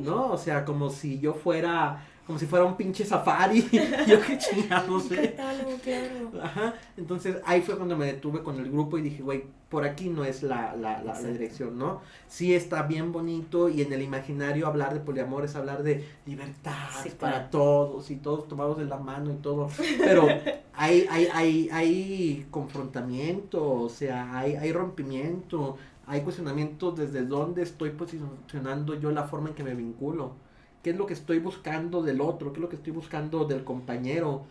[0.00, 0.30] ¿no?
[0.32, 3.68] O sea, como si yo fuera como si fuera un pinche safari.
[4.06, 5.34] yo qué chingados, sé.
[5.82, 6.30] claro.
[6.40, 6.74] Ajá.
[6.96, 10.24] Entonces ahí fue cuando me detuve con el grupo y dije, güey, por aquí no
[10.24, 12.02] es la, la, la, dirección, ¿no?
[12.28, 16.88] Sí está bien bonito y en el imaginario hablar de poliamor es hablar de libertad
[17.18, 19.68] para todos y todos tomados de la mano y todo.
[19.98, 20.28] Pero
[20.72, 27.90] hay, hay, hay, hay confrontamiento, o sea, hay, hay rompimiento, hay cuestionamiento desde dónde estoy
[27.90, 30.48] posicionando yo la forma en que me vinculo
[30.82, 33.64] qué es lo que estoy buscando del otro, qué es lo que estoy buscando del
[33.64, 34.44] compañero,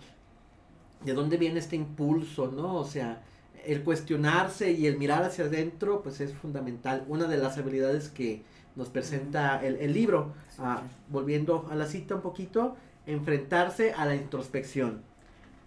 [1.03, 2.75] de dónde viene este impulso, ¿no?
[2.75, 3.23] O sea,
[3.65, 7.05] el cuestionarse y el mirar hacia adentro, pues es fundamental.
[7.07, 8.43] Una de las habilidades que
[8.75, 12.75] nos presenta el, libro, ah, volviendo a la cita un poquito,
[13.05, 15.01] enfrentarse a la introspección,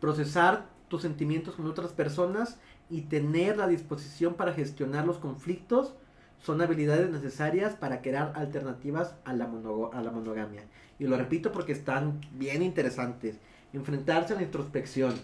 [0.00, 2.58] procesar tus sentimientos con otras personas
[2.88, 5.94] y tener la disposición para gestionar los conflictos
[6.42, 9.44] son habilidades necesarias para crear alternativas a la,
[9.92, 10.62] a la monogamia.
[10.98, 13.38] Y lo repito porque están bien interesantes.
[13.72, 15.14] Enfrentarse a la introspección.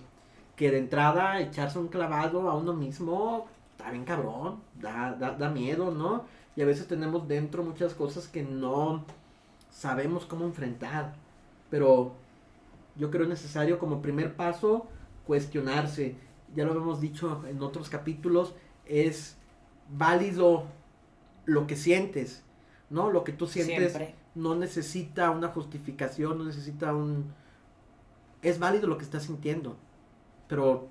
[0.57, 5.49] Que de entrada echarse un clavado a uno mismo está bien cabrón, da, da, da
[5.51, 6.25] miedo, ¿no?
[6.57, 9.05] Y a veces tenemos dentro muchas cosas que no
[9.71, 11.15] sabemos cómo enfrentar.
[11.71, 12.15] Pero
[12.97, 14.87] yo creo necesario como primer paso
[15.27, 16.17] cuestionarse.
[16.55, 18.55] Ya lo hemos dicho en otros capítulos,
[18.87, 19.37] es
[19.91, 20.65] válido
[21.49, 22.43] lo que sientes,
[22.91, 23.11] ¿no?
[23.11, 23.99] Lo que tú sientes
[24.35, 27.33] no necesita una justificación, no necesita un...
[28.43, 29.77] Es válido lo que estás sintiendo,
[30.47, 30.89] pero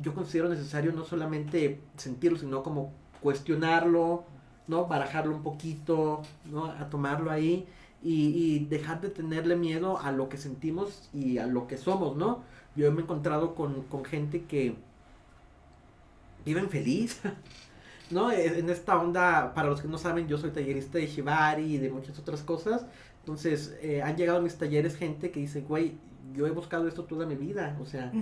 [0.00, 4.24] yo considero necesario no solamente sentirlo, sino como cuestionarlo,
[4.68, 4.86] ¿no?
[4.86, 6.66] Barajarlo un poquito, ¿no?
[6.66, 7.66] A tomarlo ahí
[8.00, 12.16] y, y, dejar de tenerle miedo a lo que sentimos y a lo que somos,
[12.16, 12.42] ¿no?
[12.76, 14.76] Yo me he encontrado con, con gente que
[16.44, 17.20] viven feliz,
[18.10, 18.32] ¿no?
[18.32, 21.90] En esta onda, para los que no saben, yo soy tallerista de Shibari y de
[21.90, 22.86] muchas otras cosas.
[23.20, 25.98] Entonces, eh, han llegado a mis talleres gente que dice, güey,
[26.34, 27.76] yo he buscado esto toda mi vida.
[27.80, 28.12] O sea,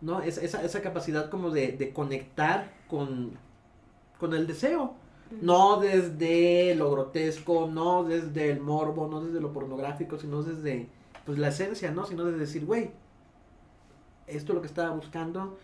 [0.00, 0.22] ¿no?
[0.22, 3.32] Es, esa, esa capacidad como de, de conectar con,
[4.18, 4.94] con el deseo.
[5.40, 10.88] No desde lo grotesco, no desde el morbo, no desde lo pornográfico, sino desde
[11.24, 12.04] pues la esencia, ¿no?
[12.06, 12.90] Sino desde decir, güey,
[14.26, 15.58] esto es lo que estaba buscando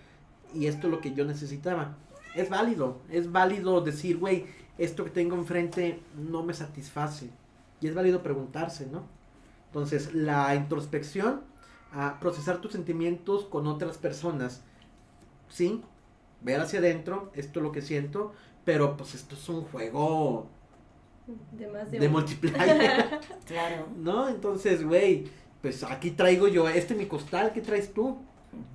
[0.54, 1.94] y esto es lo que yo necesitaba
[2.34, 4.46] es válido, es válido decir, güey,
[4.78, 7.30] esto que tengo enfrente no me satisface.
[7.80, 9.04] Y es válido preguntarse, ¿no?
[9.66, 11.42] Entonces, la introspección,
[11.92, 14.62] a procesar tus sentimientos con otras personas,
[15.48, 15.82] ¿sí?
[16.40, 18.32] Ver hacia adentro, esto es lo que siento,
[18.64, 20.48] pero pues esto es un juego
[21.52, 23.20] de, de multiplayer.
[23.46, 23.86] claro.
[23.96, 24.28] ¿No?
[24.28, 25.28] Entonces, güey,
[25.62, 28.18] pues aquí traigo yo, este mi costal, ¿qué traes tú?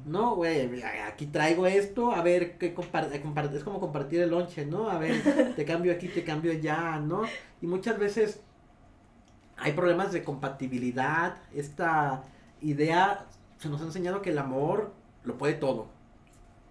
[0.05, 4.89] No, güey, aquí traigo esto, a ver qué comparte, es como compartir el lonche, ¿no?
[4.89, 7.23] A ver, te cambio aquí, te cambio allá, ¿no?
[7.61, 8.39] Y muchas veces
[9.57, 12.23] hay problemas de compatibilidad, esta
[12.61, 13.25] idea
[13.57, 15.87] se nos ha enseñado que el amor lo puede todo,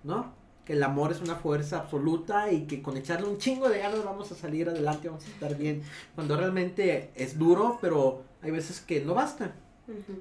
[0.02, 0.32] ¿no?
[0.64, 4.02] Que el amor es una fuerza absoluta y que con echarle un chingo de ganas
[4.04, 5.82] vamos a salir adelante, vamos a estar bien.
[6.14, 9.52] Cuando realmente es duro, pero hay veces que no basta.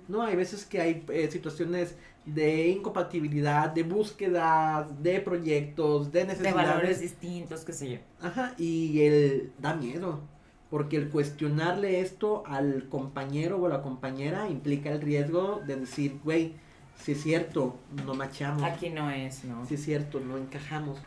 [0.07, 0.23] ¿no?
[0.23, 1.95] Hay veces que hay eh, situaciones
[2.25, 6.55] de incompatibilidad, de búsqueda, de proyectos, de necesidades.
[6.55, 7.97] De valores distintos, qué sé yo.
[8.21, 10.21] Ajá, y el da miedo,
[10.69, 16.19] porque el cuestionarle esto al compañero o a la compañera implica el riesgo de decir,
[16.23, 16.53] güey,
[16.97, 18.63] si es cierto, no machamos.
[18.63, 19.65] Aquí no es, ¿no?
[19.65, 20.99] Si es cierto, no encajamos.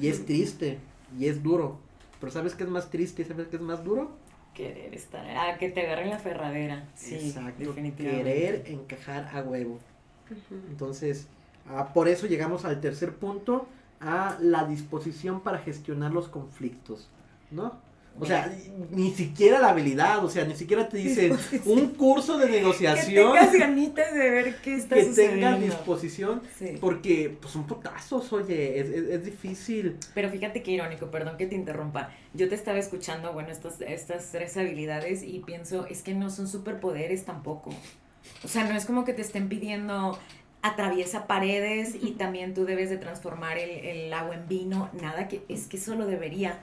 [0.00, 0.78] Y es triste,
[1.18, 1.78] y es duro.
[2.20, 4.16] Pero ¿sabes qué es más triste y sabes qué es más duro?
[4.54, 5.24] Querer estar.
[5.36, 6.88] Ah, que te agarren la ferradera.
[6.94, 7.64] Sí, Exacto.
[7.64, 8.24] Definitivamente.
[8.24, 9.78] Querer encajar a huevo.
[10.70, 11.28] Entonces,
[11.68, 13.68] ah, por eso llegamos al tercer punto,
[14.00, 17.08] a la disposición para gestionar los conflictos,
[17.50, 17.88] ¿no?
[18.20, 18.52] O sea,
[18.90, 23.32] ni siquiera la habilidad, o sea, ni siquiera te dicen un curso de negociación.
[23.32, 26.42] Que tengas ganitas de ver qué está que tengas disposición,
[26.80, 29.96] porque pues son putazos, oye, es, es, difícil.
[30.14, 32.10] Pero fíjate qué irónico, perdón que te interrumpa.
[32.34, 36.48] Yo te estaba escuchando, bueno, estas, estas tres habilidades y pienso, es que no son
[36.48, 37.70] superpoderes tampoco.
[38.44, 40.18] O sea, no es como que te estén pidiendo
[40.62, 45.42] atraviesa paredes y también tú debes de transformar el, el agua en vino, nada que
[45.48, 46.58] es que solo debería.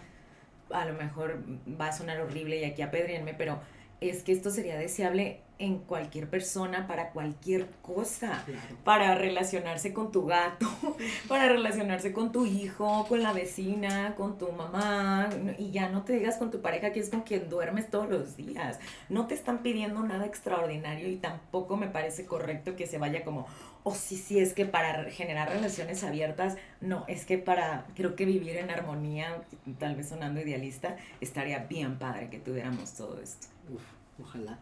[0.71, 1.43] A lo mejor
[1.79, 3.59] va a sonar horrible y aquí apedríenme, pero
[4.01, 8.43] es que esto sería deseable en cualquier persona, para cualquier cosa,
[8.83, 10.67] para relacionarse con tu gato,
[11.27, 16.13] para relacionarse con tu hijo, con la vecina, con tu mamá, y ya no te
[16.13, 18.79] digas con tu pareja que es con quien duermes todos los días.
[19.07, 23.41] No te están pidiendo nada extraordinario y tampoco me parece correcto que se vaya como,
[23.83, 28.15] o oh, sí, sí, es que para generar relaciones abiertas, no, es que para, creo
[28.15, 29.41] que vivir en armonía,
[29.79, 33.54] tal vez sonando idealista, estaría bien padre que tuviéramos todo esto.
[33.69, 33.81] Uf,
[34.21, 34.59] ojalá.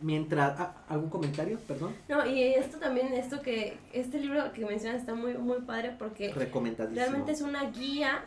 [0.00, 1.58] Mientras, ah, ¿algún comentario?
[1.66, 1.94] Perdón.
[2.08, 6.32] No, y esto también, esto que, este libro que mencionas está muy, muy padre porque
[6.32, 8.24] realmente es una guía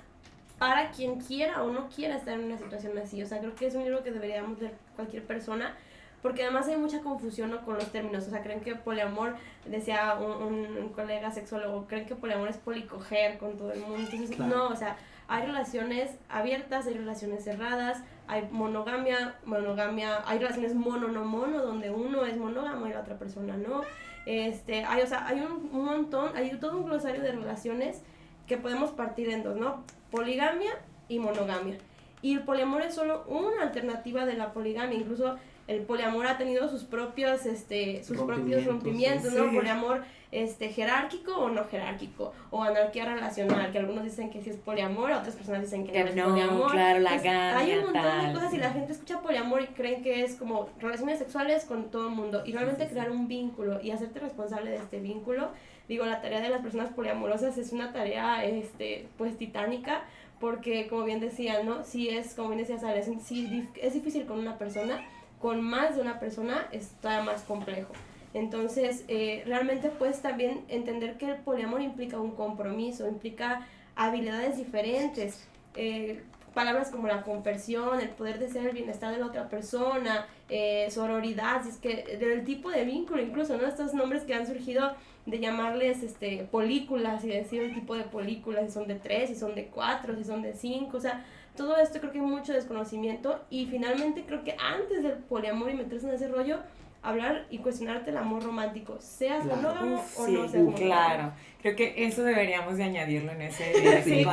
[0.60, 3.24] para quien quiera o no quiera estar en una situación así.
[3.24, 5.76] O sea, creo que es un libro que deberíamos leer cualquier persona
[6.22, 9.36] porque además hay mucha confusión con los términos, o sea, creen que poliamor,
[9.66, 14.38] decía un, un, colega sexólogo, creen que poliamor es policoger con todo el mundo, entonces
[14.38, 14.98] no, o sea,
[15.32, 21.90] hay relaciones abiertas, hay relaciones cerradas, hay monogamia, monogamia, hay relaciones mono no mono, donde
[21.90, 23.80] uno es monógamo y la otra persona no.
[24.26, 28.02] Este, hay, o sea, hay un, un montón, hay todo un glosario de relaciones
[28.46, 29.86] que podemos partir en dos, ¿no?
[30.12, 30.72] Poligamia
[31.08, 31.78] y monogamia.
[32.22, 36.68] Y el poliamor es solo una alternativa de la poligamia, incluso el poliamor ha tenido
[36.68, 39.50] sus propios, este, sus propios rompimientos, ¿no?
[39.50, 44.58] Poliamor este, jerárquico o no jerárquico, o anarquía relacional, que algunos dicen que sí es
[44.58, 46.72] poliamor, otras personas dicen que, no es poliamor.
[46.72, 50.02] Claro, la pues, Hay un montón de cosas y la gente escucha poliamor y creen
[50.02, 53.92] que es como relaciones sexuales con todo el mundo, y realmente crear un vínculo y
[53.92, 55.50] hacerte responsable de este vínculo,
[55.88, 60.04] digo, la tarea de las personas poliamorosas es una tarea, este, pues, titánica,
[60.40, 61.84] porque como bien decía, ¿no?
[61.84, 65.06] Si es, como bien decía Sara, es, es difícil con una persona,
[65.40, 67.94] con más de una persona está más complejo.
[68.34, 75.48] Entonces, eh, realmente puedes también entender que el poliamor implica un compromiso, implica habilidades diferentes,
[75.76, 76.24] eh,
[76.54, 81.66] palabras como la conversión, el poder desear el bienestar de la otra persona, eh, sororidad,
[81.66, 83.68] es que del tipo de vínculo, incluso, ¿no?
[83.68, 84.94] Estos nombres que han surgido
[85.26, 89.36] de llamarles este, películas y decir el tipo de películas, si son de tres, si
[89.36, 91.26] son de cuatro, si son de cinco, o sea,
[91.56, 95.76] todo esto creo que hay mucho desconocimiento y finalmente creo que antes del poliamor y
[95.76, 96.60] meterse en ese rollo,
[97.02, 100.76] hablar y cuestionarte el amor romántico, seas monógamo o no seas monógamo.
[100.76, 103.74] Claro, creo que eso deberíamos de añadirlo en ese
[104.04, 104.24] sí,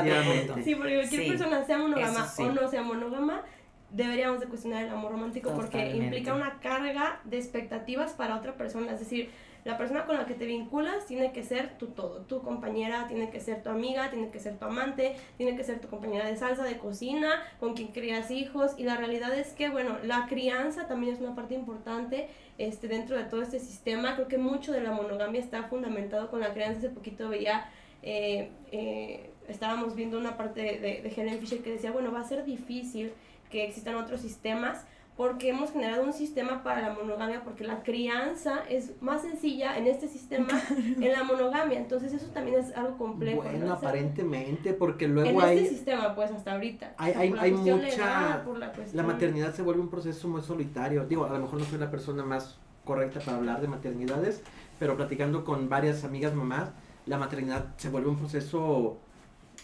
[0.63, 3.43] sí, porque cualquier persona sea monógama o no sea monógama,
[3.91, 8.93] deberíamos de cuestionar el amor romántico porque implica una carga de expectativas para otra persona,
[8.93, 9.31] es decir,
[9.69, 13.29] la persona con la que te vinculas tiene que ser tu todo, tu compañera, tiene
[13.29, 16.37] que ser tu amiga, tiene que ser tu amante, tiene que ser tu compañera de
[16.37, 18.73] salsa, de cocina, con quien crías hijos.
[18.79, 23.15] Y la realidad es que, bueno, la crianza también es una parte importante este, dentro
[23.19, 24.15] de todo este sistema.
[24.15, 26.79] Creo que mucho de la monogamia está fundamentado con la crianza.
[26.79, 27.69] Hace poquito veía...
[28.03, 32.21] Eh, eh, estábamos viendo una parte de, de, de Helen Fisher que decía, bueno, va
[32.21, 33.13] a ser difícil
[33.51, 34.87] que existan otros sistemas
[35.19, 39.89] porque hemos generado un sistema para la monogamia, porque la crianza es más sencilla en
[39.89, 43.43] este sistema en la monogamia, entonces eso también es algo complejo.
[43.43, 45.59] Bueno, aparentemente, porque luego hay...
[45.59, 46.95] En este sistema, pues, hasta ahorita.
[46.99, 48.45] Hay, hay, hay mucha...
[48.93, 51.91] la, maternidad se vuelve un proceso muy solitario, digo, a lo mejor no soy la
[51.91, 54.41] persona más correcta para hablar de maternidades,
[54.79, 56.71] pero platicando con varias amigas mamás,
[57.07, 58.99] la maternidad se vuelve un proceso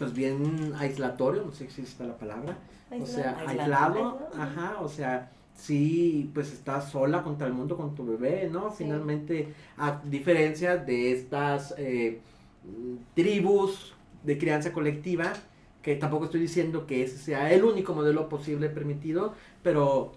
[0.01, 2.57] pues bien aislatorio, no sé si está la palabra,
[2.91, 8.05] o sea, aislado, ajá, o sea, sí, pues estás sola contra el mundo con tu
[8.05, 8.71] bebé, ¿no?
[8.71, 12.21] Finalmente, a diferencia de estas eh,
[13.15, 15.33] tribus de crianza colectiva,
[15.83, 20.13] que tampoco estoy diciendo que ese sea el único modelo posible permitido, pero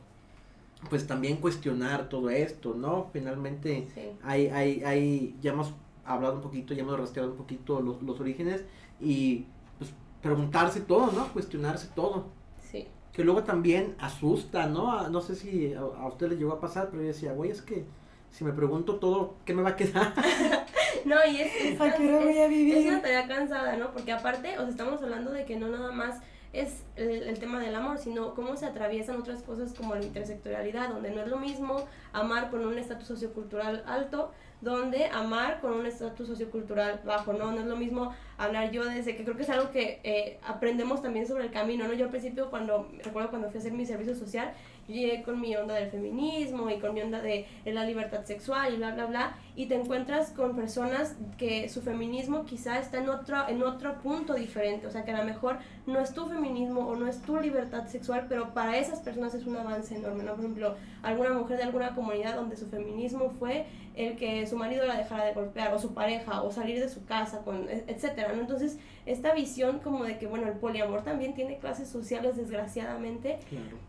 [0.89, 3.09] pues también cuestionar todo esto, ¿no?
[3.11, 3.87] Finalmente
[4.23, 5.73] hay, hay, hay, ya hemos
[6.05, 8.63] hablado un poquito, ya hemos rastreado un poquito los, los orígenes
[9.01, 9.45] y
[9.77, 11.27] pues preguntarse todo, ¿no?
[11.33, 12.27] Cuestionarse todo.
[13.17, 15.09] Que luego también asusta, ¿no?
[15.09, 17.83] No sé si a, usted le llegó a pasar, pero yo decía, güey, es que
[18.29, 20.13] si me pregunto todo, ¿qué me va a quedar?
[21.05, 23.91] no, y es, es, una tarea cansada, ¿no?
[23.91, 26.21] Porque aparte, o sea, estamos hablando de que no nada más
[26.53, 31.09] es el, tema del amor, sino cómo se atraviesan otras cosas como la intersectorialidad, donde
[31.09, 36.27] no es lo mismo amar con un estatus sociocultural alto, donde amar con un estatus
[36.27, 37.51] sociocultural bajo, ¿no?
[37.51, 41.01] No es lo mismo hablar yo desde que creo que es algo que eh, aprendemos
[41.01, 41.93] también sobre el camino, ¿no?
[41.93, 44.53] Yo al principio cuando, recuerdo cuando fui a hacer mi servicio social,
[44.87, 48.77] llegué con mi onda del feminismo y con mi onda de, la libertad sexual y
[48.77, 53.47] bla, bla, bla, y te encuentras con personas que su feminismo quizá está en otro,
[53.47, 56.95] en otro punto diferente, o sea que a lo mejor no es tu feminismo o
[56.95, 60.31] no es tu libertad sexual, pero para esas personas es un avance enorme, ¿no?
[60.31, 63.65] Por ejemplo, alguna mujer de alguna comunidad donde su feminismo fue
[63.97, 67.03] el que su marido la dejara de golpear, o su pareja, o salir de su
[67.05, 68.31] casa, con, e, etcétera.
[68.33, 68.77] Entonces,
[69.07, 73.39] esta visión como de que, bueno, el poliamor también tiene clases sociales, desgraciadamente,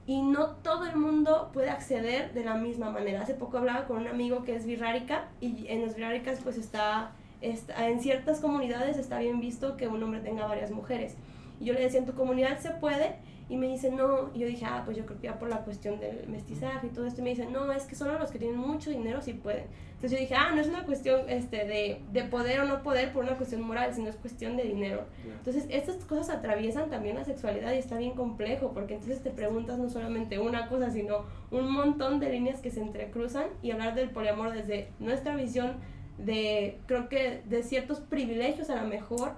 [0.06, 3.22] y no todo el mundo puede acceder de la misma manera.
[3.22, 7.10] Hace poco hablaba con un amigo que es birrárica, y en las birráricas, pues está,
[7.40, 11.16] está, en ciertas comunidades está bien visto que un hombre tenga varias mujeres.
[11.60, 13.16] Y yo le decía, en tu comunidad se puede,
[13.48, 15.64] y me dice, no, y yo dije, ah, pues yo creo que ya por la
[15.64, 18.38] cuestión del mestizaje y todo esto, y me dice, no, es que solo los que
[18.38, 19.66] tienen mucho dinero sí pueden.
[19.98, 23.12] Entonces yo dije, ah, no es una cuestión este, de, de poder o no poder
[23.12, 25.02] por una cuestión moral, sino es cuestión de dinero.
[25.26, 29.76] Entonces estas cosas atraviesan también la sexualidad y está bien complejo, porque entonces te preguntas
[29.76, 34.10] no solamente una cosa, sino un montón de líneas que se entrecruzan y hablar del
[34.10, 35.78] poliamor desde nuestra visión
[36.16, 39.32] de, creo que de ciertos privilegios a lo mejor,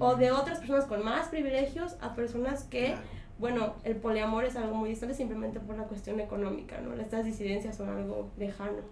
[0.00, 2.96] o de otras personas con más privilegios a personas que
[3.38, 6.94] bueno, el poliamor es algo muy distante simplemente por la cuestión económica, ¿no?
[6.94, 8.82] Estas disidencias son algo lejano.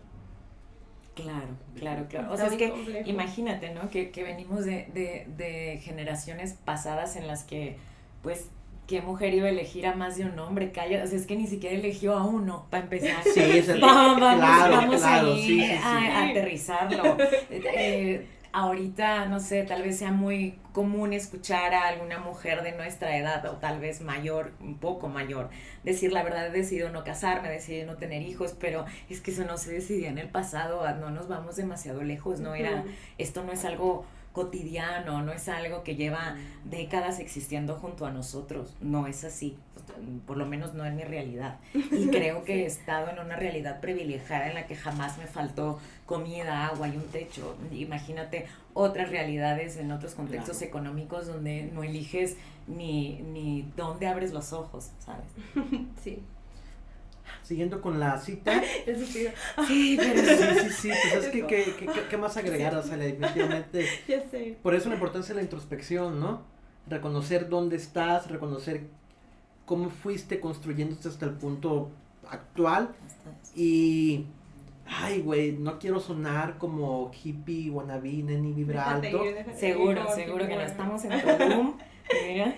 [1.23, 1.49] Claro,
[1.79, 2.33] claro, claro.
[2.33, 3.91] O sea, es que imagínate, ¿no?
[3.91, 7.77] Que, que venimos de, de, de, generaciones pasadas en las que,
[8.23, 8.47] pues,
[8.87, 10.73] ¿qué mujer iba a elegir a más de un hombre?
[10.73, 13.23] Calla, o sea, es que ni siquiera eligió a uno, para empezar.
[13.23, 17.17] Sí, eso es vamos, claro, vamos claro, sí, sí, a, aterrizarlo.
[17.51, 23.17] Eh, ahorita, no sé, tal vez sea muy común escuchar a alguna mujer de nuestra
[23.17, 25.51] edad o tal vez mayor, un poco mayor,
[25.85, 29.31] decir la verdad, he decidido no casarme, he decidido no tener hijos, pero es que
[29.31, 32.85] eso no se decidía en el pasado, no nos vamos demasiado lejos, no era,
[33.19, 38.77] esto no es algo cotidiano, no es algo que lleva décadas existiendo junto a nosotros,
[38.81, 39.59] no es así,
[40.27, 41.59] por lo menos no es mi realidad.
[41.75, 45.81] Y creo que he estado en una realidad privilegiada en la que jamás me faltó
[46.07, 47.57] comida, agua y un techo.
[47.73, 54.53] Imagínate otras realidades en otros contextos económicos donde no eliges ni, ni dónde abres los
[54.53, 55.27] ojos, ¿sabes?
[56.03, 56.23] Sí
[57.51, 58.63] siguiendo con la cita.
[58.87, 59.27] Eso sí.
[59.67, 60.91] Sí, pero sí, sí, sí.
[61.11, 62.77] Pues es que, ¿qué, qué, qué más agregar?
[62.77, 63.87] O sea, definitivamente.
[64.07, 64.57] Ya sé.
[64.63, 66.43] Por eso la importancia de la introspección, ¿no?
[66.87, 68.83] Reconocer dónde estás, reconocer
[69.67, 71.91] cómo fuiste construyéndote hasta el punto
[72.29, 72.95] actual.
[73.57, 74.27] Y.
[74.87, 79.25] Ay, güey, no quiero sonar como hippie, wannabe, neni, vibra alto.
[79.57, 81.77] Seguro, seguro que no estamos en Tulum.
[82.29, 82.55] Mira.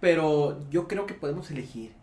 [0.00, 2.01] Pero yo creo que podemos elegir.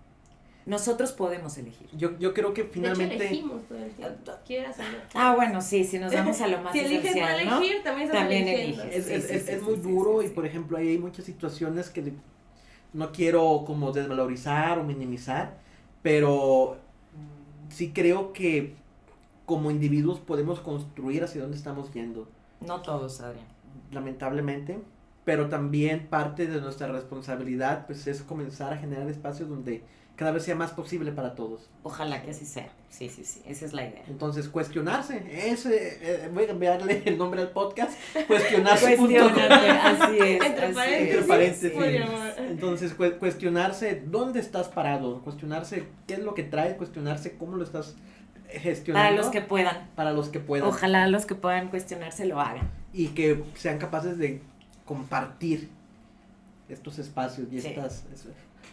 [0.70, 1.90] Nosotros podemos elegir.
[1.98, 3.18] Yo, yo creo que finalmente...
[3.18, 4.32] De hecho, elegimos todo el tiempo.
[4.46, 4.78] Quieras
[5.16, 8.48] Ah, bueno, sí, si nos vamos a lo más si eliges no elegir, también, también
[8.48, 8.86] eliges.
[8.86, 12.14] Es, es, es, es muy duro y, por ejemplo, ahí hay muchas situaciones que
[12.94, 15.58] no quiero como desvalorizar o minimizar,
[16.04, 16.78] pero
[17.70, 18.76] sí creo que
[19.48, 22.28] como individuos podemos construir hacia dónde estamos yendo.
[22.62, 23.48] No todos, Adrián.
[23.92, 24.78] Lamentablemente,
[25.26, 29.84] pero también parte de nuestra responsabilidad pues es comenzar a generar espacios donde
[30.20, 31.70] cada vez sea más posible para todos.
[31.82, 32.68] Ojalá que así sea.
[32.90, 34.04] Sí, sí, sí, esa es la idea.
[34.10, 37.98] Entonces, cuestionarse, ese, eh, voy a cambiarle el nombre al podcast,
[38.28, 38.98] cuestionarse.
[38.98, 40.44] cuestionarse, así es.
[40.44, 41.72] Entre paréntesis.
[41.72, 42.38] paréntesis.
[42.38, 47.96] Entonces, cuestionarse dónde estás parado, cuestionarse qué es lo que trae, cuestionarse cómo lo estás
[48.50, 49.08] gestionando.
[49.08, 49.90] Para los que puedan.
[49.96, 50.68] Para los que puedan.
[50.68, 52.70] Ojalá los que puedan cuestionarse lo hagan.
[52.92, 54.42] Y que sean capaces de
[54.84, 55.70] compartir
[56.68, 58.04] estos espacios y estas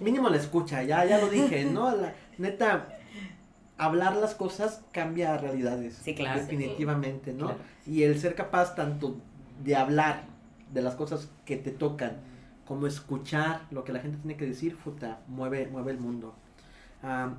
[0.00, 1.94] mínimo la escucha, ya, ya lo dije, ¿no?
[1.94, 2.88] La, neta,
[3.78, 6.00] hablar las cosas cambia realidades.
[6.02, 6.40] Sí, claro.
[6.40, 7.46] Definitivamente, ¿no?
[7.46, 7.60] Claro.
[7.86, 9.16] Y el ser capaz tanto
[9.62, 10.24] de hablar
[10.72, 12.18] de las cosas que te tocan,
[12.66, 16.34] como escuchar lo que la gente tiene que decir, puta, mueve, mueve el mundo.
[17.02, 17.34] Ah,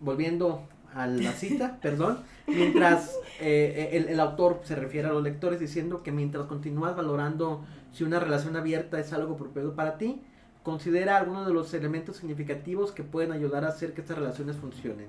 [0.00, 0.62] volviendo
[0.94, 6.02] a la cita, perdón, mientras eh, el, el autor se refiere a los lectores diciendo
[6.02, 10.22] que mientras continúas valorando si una relación abierta es algo propio para ti,
[10.68, 15.08] considera algunos de los elementos significativos que pueden ayudar a hacer que estas relaciones funcionen.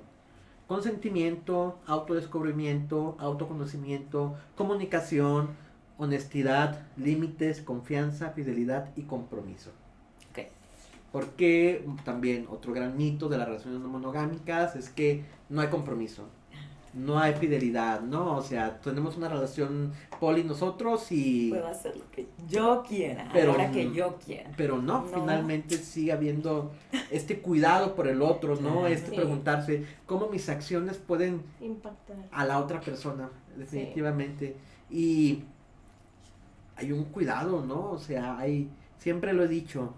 [0.69, 5.49] Consentimiento, autodescubrimiento, autoconocimiento, comunicación,
[5.97, 9.71] honestidad, límites, confianza, fidelidad y compromiso.
[10.29, 10.47] Ok.
[11.11, 16.23] Porque también otro gran mito de las relaciones no monogámicas es que no hay compromiso,
[16.93, 18.35] no hay fidelidad, ¿no?
[18.37, 21.49] O sea, tenemos una relación poli nosotros y...
[21.49, 24.51] Puedo hacer lo que yo quiera, Pero- ahora que yo quiera.
[24.57, 25.07] Pero no, No.
[25.07, 26.71] finalmente sigue habiendo
[27.11, 28.87] este cuidado por el otro, ¿no?
[28.87, 29.15] Este Sí.
[29.15, 32.17] preguntarse cómo mis acciones pueden Impactar.
[32.31, 34.55] a la otra persona, definitivamente.
[34.89, 35.43] Y
[36.75, 37.91] hay un cuidado, ¿no?
[37.91, 39.93] O sea, hay, siempre lo he dicho,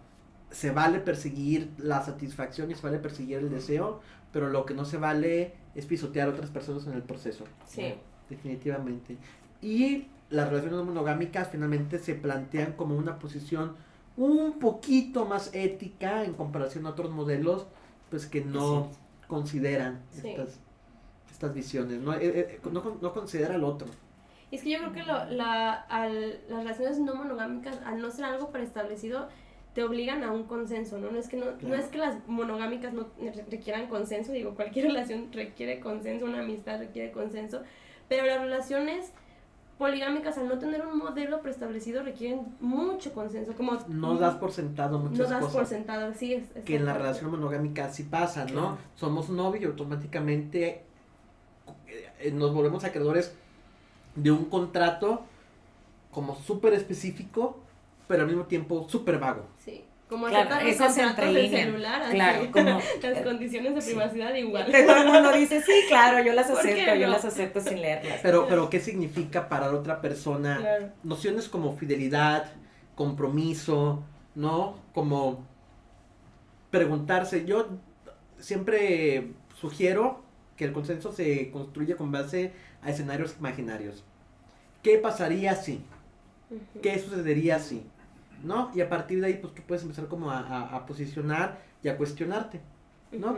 [0.49, 4.01] se vale perseguir la satisfacción y se vale perseguir el deseo,
[4.31, 7.93] pero lo que no se vale es pisotear a otras personas en el proceso, Sí.
[8.29, 9.17] definitivamente.
[9.61, 13.75] Y las relaciones no monogámicas finalmente se plantean como una posición
[14.17, 17.67] un poquito más ética en comparación a otros modelos,
[18.09, 20.29] pues que no Así consideran Sí.
[20.29, 20.59] estas,
[21.31, 23.87] estas visiones, no, Eh, eh, no, no considera al otro.
[24.51, 28.11] Y es que yo creo que lo- la, al- las relaciones no monogámicas, al no
[28.11, 29.29] ser algo preestablecido,
[29.73, 31.11] te obligan a un consenso, ¿no?
[31.11, 34.85] No es que, no, no es que las monogámicas no re- requieran consenso, digo, cualquier
[34.87, 37.61] relación requiere consenso, una amistad requiere consenso,
[38.09, 39.11] pero las relaciones
[39.77, 43.79] poligámicas, al no tener un modelo preestablecido, requieren mucho consenso, como...
[43.87, 45.55] No das por sentado muchas no das cosas.
[45.55, 48.51] por sentado, sí, es, es que en la relación monogámica sí pasa, ¿no?
[48.51, 48.77] Claro.
[48.95, 50.83] Somos novios y automáticamente
[52.19, 53.33] eh, nos volvemos acreedores
[54.15, 55.23] de un contrato
[56.11, 57.57] como súper específico,
[58.11, 59.45] pero al mismo tiempo súper vago.
[59.57, 62.13] Sí, como Claro, aceptar los contratos del celular, así.
[62.13, 63.91] Claro, como- las condiciones de Sí.
[63.91, 64.65] privacidad igual.
[64.69, 67.81] Todo el mundo dice, sí, claro, yo las ¿Por qué acepto, yo las acepto sin
[67.81, 68.19] leerlas.
[68.21, 70.57] Pero, pero ¿qué significa para la otra persona?
[70.57, 70.89] Claro.
[71.03, 72.51] Nociones como fidelidad,
[72.95, 74.03] compromiso,
[74.35, 74.75] ¿no?
[74.93, 75.45] Como
[76.69, 77.45] preguntarse.
[77.45, 77.69] Yo
[78.39, 80.21] siempre sugiero
[80.57, 82.51] que el consenso se construya con base
[82.83, 84.03] a escenarios imaginarios.
[84.83, 85.81] ¿Qué pasaría si?
[86.81, 87.83] ¿Qué sucedería si?
[88.43, 88.71] ¿No?
[88.73, 91.87] Y a partir de ahí, pues tú puedes empezar como a, a- a posicionar y
[91.89, 92.59] a cuestionarte.
[93.11, 93.37] ¿no?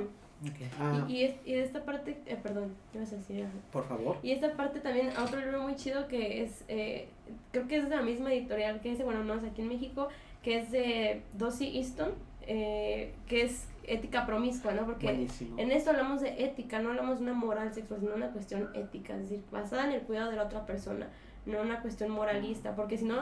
[0.79, 4.17] Ah, Y, y, es- y de esta parte, eh, perdón, ibas a decir por favor.
[4.21, 7.07] Y esta parte también, otro libro muy chido que es, eh,
[7.51, 10.09] creo que es de la misma editorial que ese, bueno, no es aquí en México,
[10.41, 12.11] que es de Dossie Easton,
[12.45, 14.85] eh, que es ética promiscua, ¿no?
[14.85, 15.57] Porque Buenísimo.
[15.57, 19.15] en esto hablamos de ética, no hablamos de una moral sexual, sino una cuestión ética,
[19.15, 21.07] es decir, basada en el cuidado de la otra persona,
[21.45, 23.15] no una cuestión moralista, porque si no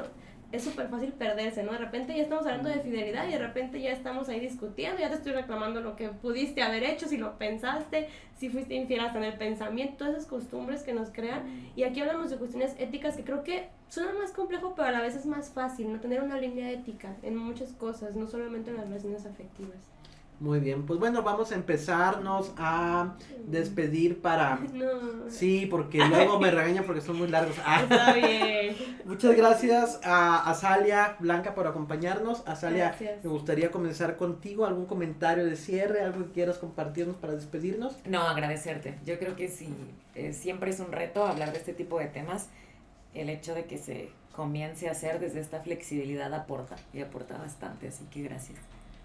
[0.52, 1.72] es súper fácil perderse, ¿no?
[1.72, 5.10] De repente ya estamos hablando de fidelidad y de repente ya estamos ahí discutiendo, ya
[5.10, 9.18] te estoy reclamando lo que pudiste haber hecho, si lo pensaste, si fuiste infiel hasta
[9.20, 11.72] en el pensamiento, todas esas costumbres que nos crean.
[11.76, 15.02] Y aquí hablamos de cuestiones éticas que creo que suena más complejo, pero a la
[15.02, 16.00] vez es más fácil, ¿no?
[16.00, 19.78] Tener una línea ética en muchas cosas, no solamente en las relaciones afectivas.
[20.42, 20.88] Muy bien.
[20.88, 23.14] Pues bueno, vamos a empezarnos a
[23.46, 24.60] despedir para...
[24.74, 25.30] No.
[25.30, 27.56] Sí, porque luego me regañan porque son muy largos.
[27.64, 27.82] Ah.
[27.84, 28.76] Está bien.
[29.06, 32.42] Muchas gracias a Azalia Blanca por acompañarnos.
[32.48, 33.24] Azalia, Gracias.
[33.24, 34.66] me gustaría comenzar contigo.
[34.66, 36.02] ¿Algún comentario de cierre?
[36.02, 37.96] ¿Algo que quieras compartirnos para despedirnos?
[38.06, 38.98] No, agradecerte.
[39.06, 39.70] Yo creo que sí,
[40.16, 42.50] eh, siempre es un reto hablar de este tipo de temas.
[43.14, 47.90] El hecho de que se comience a hacer desde esta flexibilidad aporta y aporta bastante,
[47.90, 48.58] así que gracias.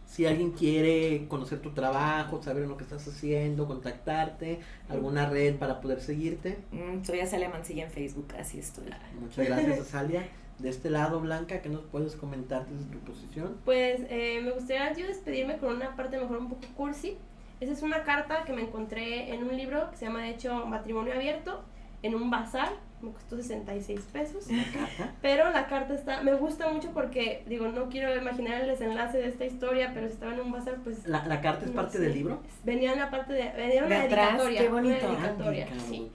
[0.06, 5.80] Si alguien quiere conocer tu trabajo, saber lo que estás haciendo, contactarte, alguna red para
[5.80, 6.58] poder seguirte.
[6.70, 8.86] Mm, soy Azalia Mancilla en Facebook, así estoy.
[9.20, 10.28] Muchas gracias, Azalia.
[10.58, 13.58] De este lado, Blanca, ¿qué nos puedes comentar desde tu posición?
[13.64, 17.18] Pues eh, me gustaría yo despedirme con una parte mejor un poco cursi.
[17.60, 20.66] Esa es una carta que me encontré en un libro que se llama de hecho
[20.66, 21.62] Matrimonio Abierto,
[22.06, 22.70] en un bazar,
[23.02, 24.46] me costó 66 pesos.
[24.48, 25.12] ¿Una carta?
[25.20, 29.28] Pero la carta está, me gusta mucho porque, digo, no quiero imaginar el desenlace de
[29.28, 31.06] esta historia, pero si estaba en un bazar, pues...
[31.06, 32.04] ¿La, la carta es no parte sé.
[32.04, 32.40] del libro?
[32.64, 33.52] Venía en la parte de...
[33.56, 34.60] Venía una De atrás, dedicatoria.
[34.60, 35.08] qué una bonito.
[35.08, 36.10] dedicatoria, Ah, sí.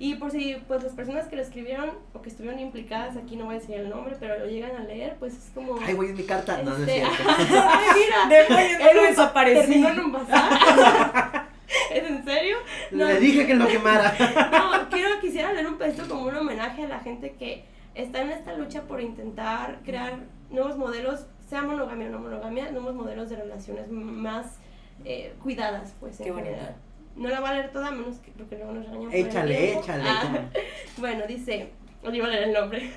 [0.00, 3.46] Y por si pues las personas que lo escribieron o que estuvieron implicadas, aquí no
[3.46, 5.76] voy a decir el nombre, pero lo llegan a leer, pues es como...
[5.84, 6.58] Ay, güey, es mi carta.
[6.62, 7.22] No, no es este, cierto.
[7.68, 11.48] Ay, mira, Después terminó en un bazar.
[11.92, 12.56] ¿Es en serio?
[12.90, 13.06] No.
[13.06, 14.14] Le dije que lo quemara.
[14.52, 17.64] No, quiero, quisiera leer un pedazo como un homenaje a la gente que
[17.94, 20.18] está en esta lucha por intentar crear
[20.50, 24.58] nuevos modelos, sea monogamia o no monogamia, nuevos modelos de relaciones más
[25.04, 26.76] eh, cuidadas, pues, en Qué general.
[27.16, 30.04] no la voy a leer toda, menos que porque luego nos el Échale, échale.
[30.06, 30.48] Ah,
[30.98, 31.70] bueno, dice,
[32.02, 32.90] no iba a leer el nombre,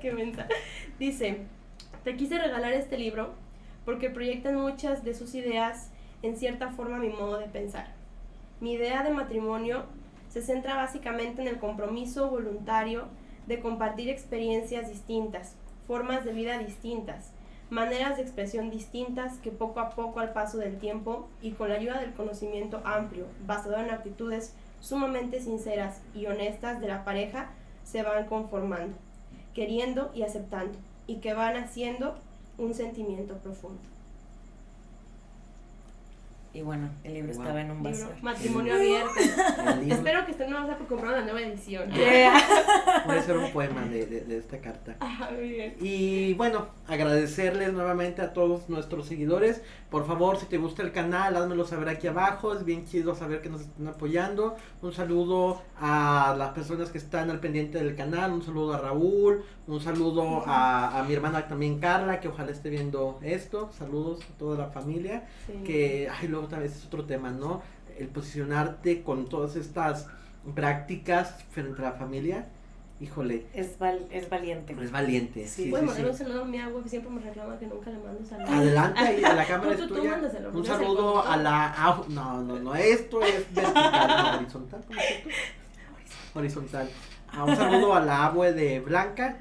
[0.00, 0.46] qué mensa.
[0.98, 1.42] Dice,
[2.04, 3.34] te quise regalar este libro
[3.84, 5.90] porque proyectan muchas de sus ideas
[6.22, 7.92] en cierta forma mi modo de pensar.
[8.64, 9.84] Mi idea de matrimonio
[10.30, 13.08] se centra básicamente en el compromiso voluntario
[13.46, 15.54] de compartir experiencias distintas,
[15.86, 17.30] formas de vida distintas,
[17.68, 21.74] maneras de expresión distintas que poco a poco al paso del tiempo y con la
[21.74, 27.50] ayuda del conocimiento amplio, basado en actitudes sumamente sinceras y honestas de la pareja,
[27.84, 28.96] se van conformando,
[29.52, 32.14] queriendo y aceptando, y que van haciendo
[32.56, 33.93] un sentimiento profundo.
[36.54, 37.42] Y bueno, el libro Wow.
[37.42, 38.10] estaba en un bazar.
[38.22, 39.10] matrimonio abierto.
[39.92, 41.90] Espero que estén no por comprar la nueva edición.
[43.06, 44.96] puede ser un poema de, de- de esta carta.
[45.00, 45.74] Ah, muy bien.
[45.80, 49.62] Y bueno, agradecerles nuevamente a todos nuestros seguidores.
[49.90, 52.52] Por favor, si te gusta el canal, házmelo saber aquí abajo.
[52.52, 54.56] Es bien chido saber que nos están apoyando.
[54.82, 58.32] Un saludo a las personas que están al pendiente del canal.
[58.32, 59.44] Un saludo a Raúl.
[59.66, 63.70] Un saludo a, a mi hermana también Carla, que ojalá esté viendo esto.
[63.72, 65.26] Saludos a toda la familia.
[65.46, 65.52] Sí.
[65.64, 67.62] Que, ay, luego tal vez es otro tema, ¿no?
[67.98, 70.08] El posicionarte con todas estas
[70.54, 72.48] prácticas frente a la familia.
[73.00, 74.74] Híjole, Es, val- es valiente.
[74.80, 75.46] es valiente.
[75.48, 77.90] Sí, sí, Puedes sí, mandar un saludo a mi agua, siempre me reclama que nunca
[77.90, 78.50] le mando saludos.
[78.50, 80.10] Adelante, ahí, a la cámara Tú- es tú tuya.
[80.12, 81.74] mándaselo, Un saludo a la.
[81.76, 84.84] ah, no, no, no, esto es vertical, no, horizontal.
[84.86, 85.06] ¿cómo es?
[86.34, 86.88] Horizontal.
[87.32, 89.38] Ah, un saludo a la abue de Blanca.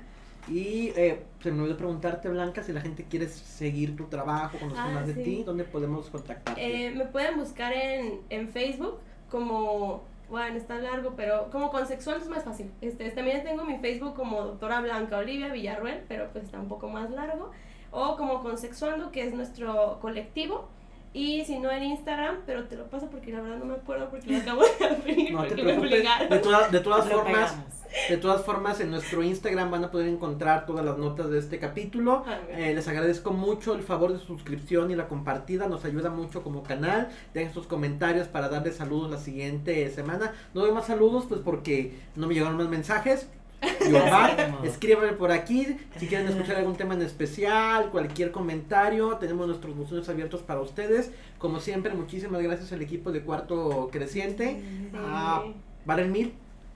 [0.49, 4.83] Y eh, se me olvidó preguntarte, Blanca, si la gente quiere seguir tu trabajo, conocer
[4.85, 6.87] Ah, más de ti, ¿dónde podemos contactarte?
[6.87, 8.99] Eh, me pueden buscar en, en Facebook
[9.31, 10.03] como,
[10.33, 12.71] bueno, está largo, pero como consexual es más fácil.
[12.81, 16.89] Este, también tengo mi Facebook como doctora Blanca Olivia Villarruel, pero pues está un poco
[16.89, 17.51] más largo.
[17.91, 20.69] O como consexuando, que es nuestro colectivo.
[21.13, 24.09] Y si no en Instagram, pero te lo paso porque la verdad no me acuerdo
[24.09, 25.31] porque lo acabo de abrir.
[25.31, 25.73] No te me.
[25.77, 28.09] De, toda- de todas formas, pegamos.
[28.09, 31.59] de todas formas, en nuestro Instagram van a poder encontrar todas las notas de este
[31.59, 32.23] capítulo.
[32.25, 32.39] Ah.
[32.49, 36.41] Eh, les agradezco mucho el favor de su suscripción y la compartida, nos ayuda mucho
[36.41, 37.09] como canal.
[37.35, 40.33] Dejen sus comentarios para darles saludos la siguiente semana.
[40.55, 43.29] No doy más saludos, pues porque no me llegaron más mensajes.
[43.89, 49.17] Yo va, escríbanme por aquí si quieren escuchar algún tema en especial, cualquier comentario.
[49.17, 51.11] Tenemos nuestros buzones abiertos para ustedes.
[51.37, 54.61] Como siempre, muchísimas gracias al equipo de Cuarto Creciente.
[54.61, 54.89] Sí.
[54.95, 55.43] Ah,
[55.85, 56.33] Valen mil,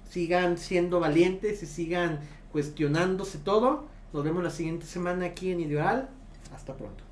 [0.10, 2.20] sigan siendo valientes y sigan
[2.52, 3.86] cuestionándose todo.
[4.14, 6.10] Nos vemos la siguiente semana aquí en Ideal.
[6.54, 7.07] Hasta pronto.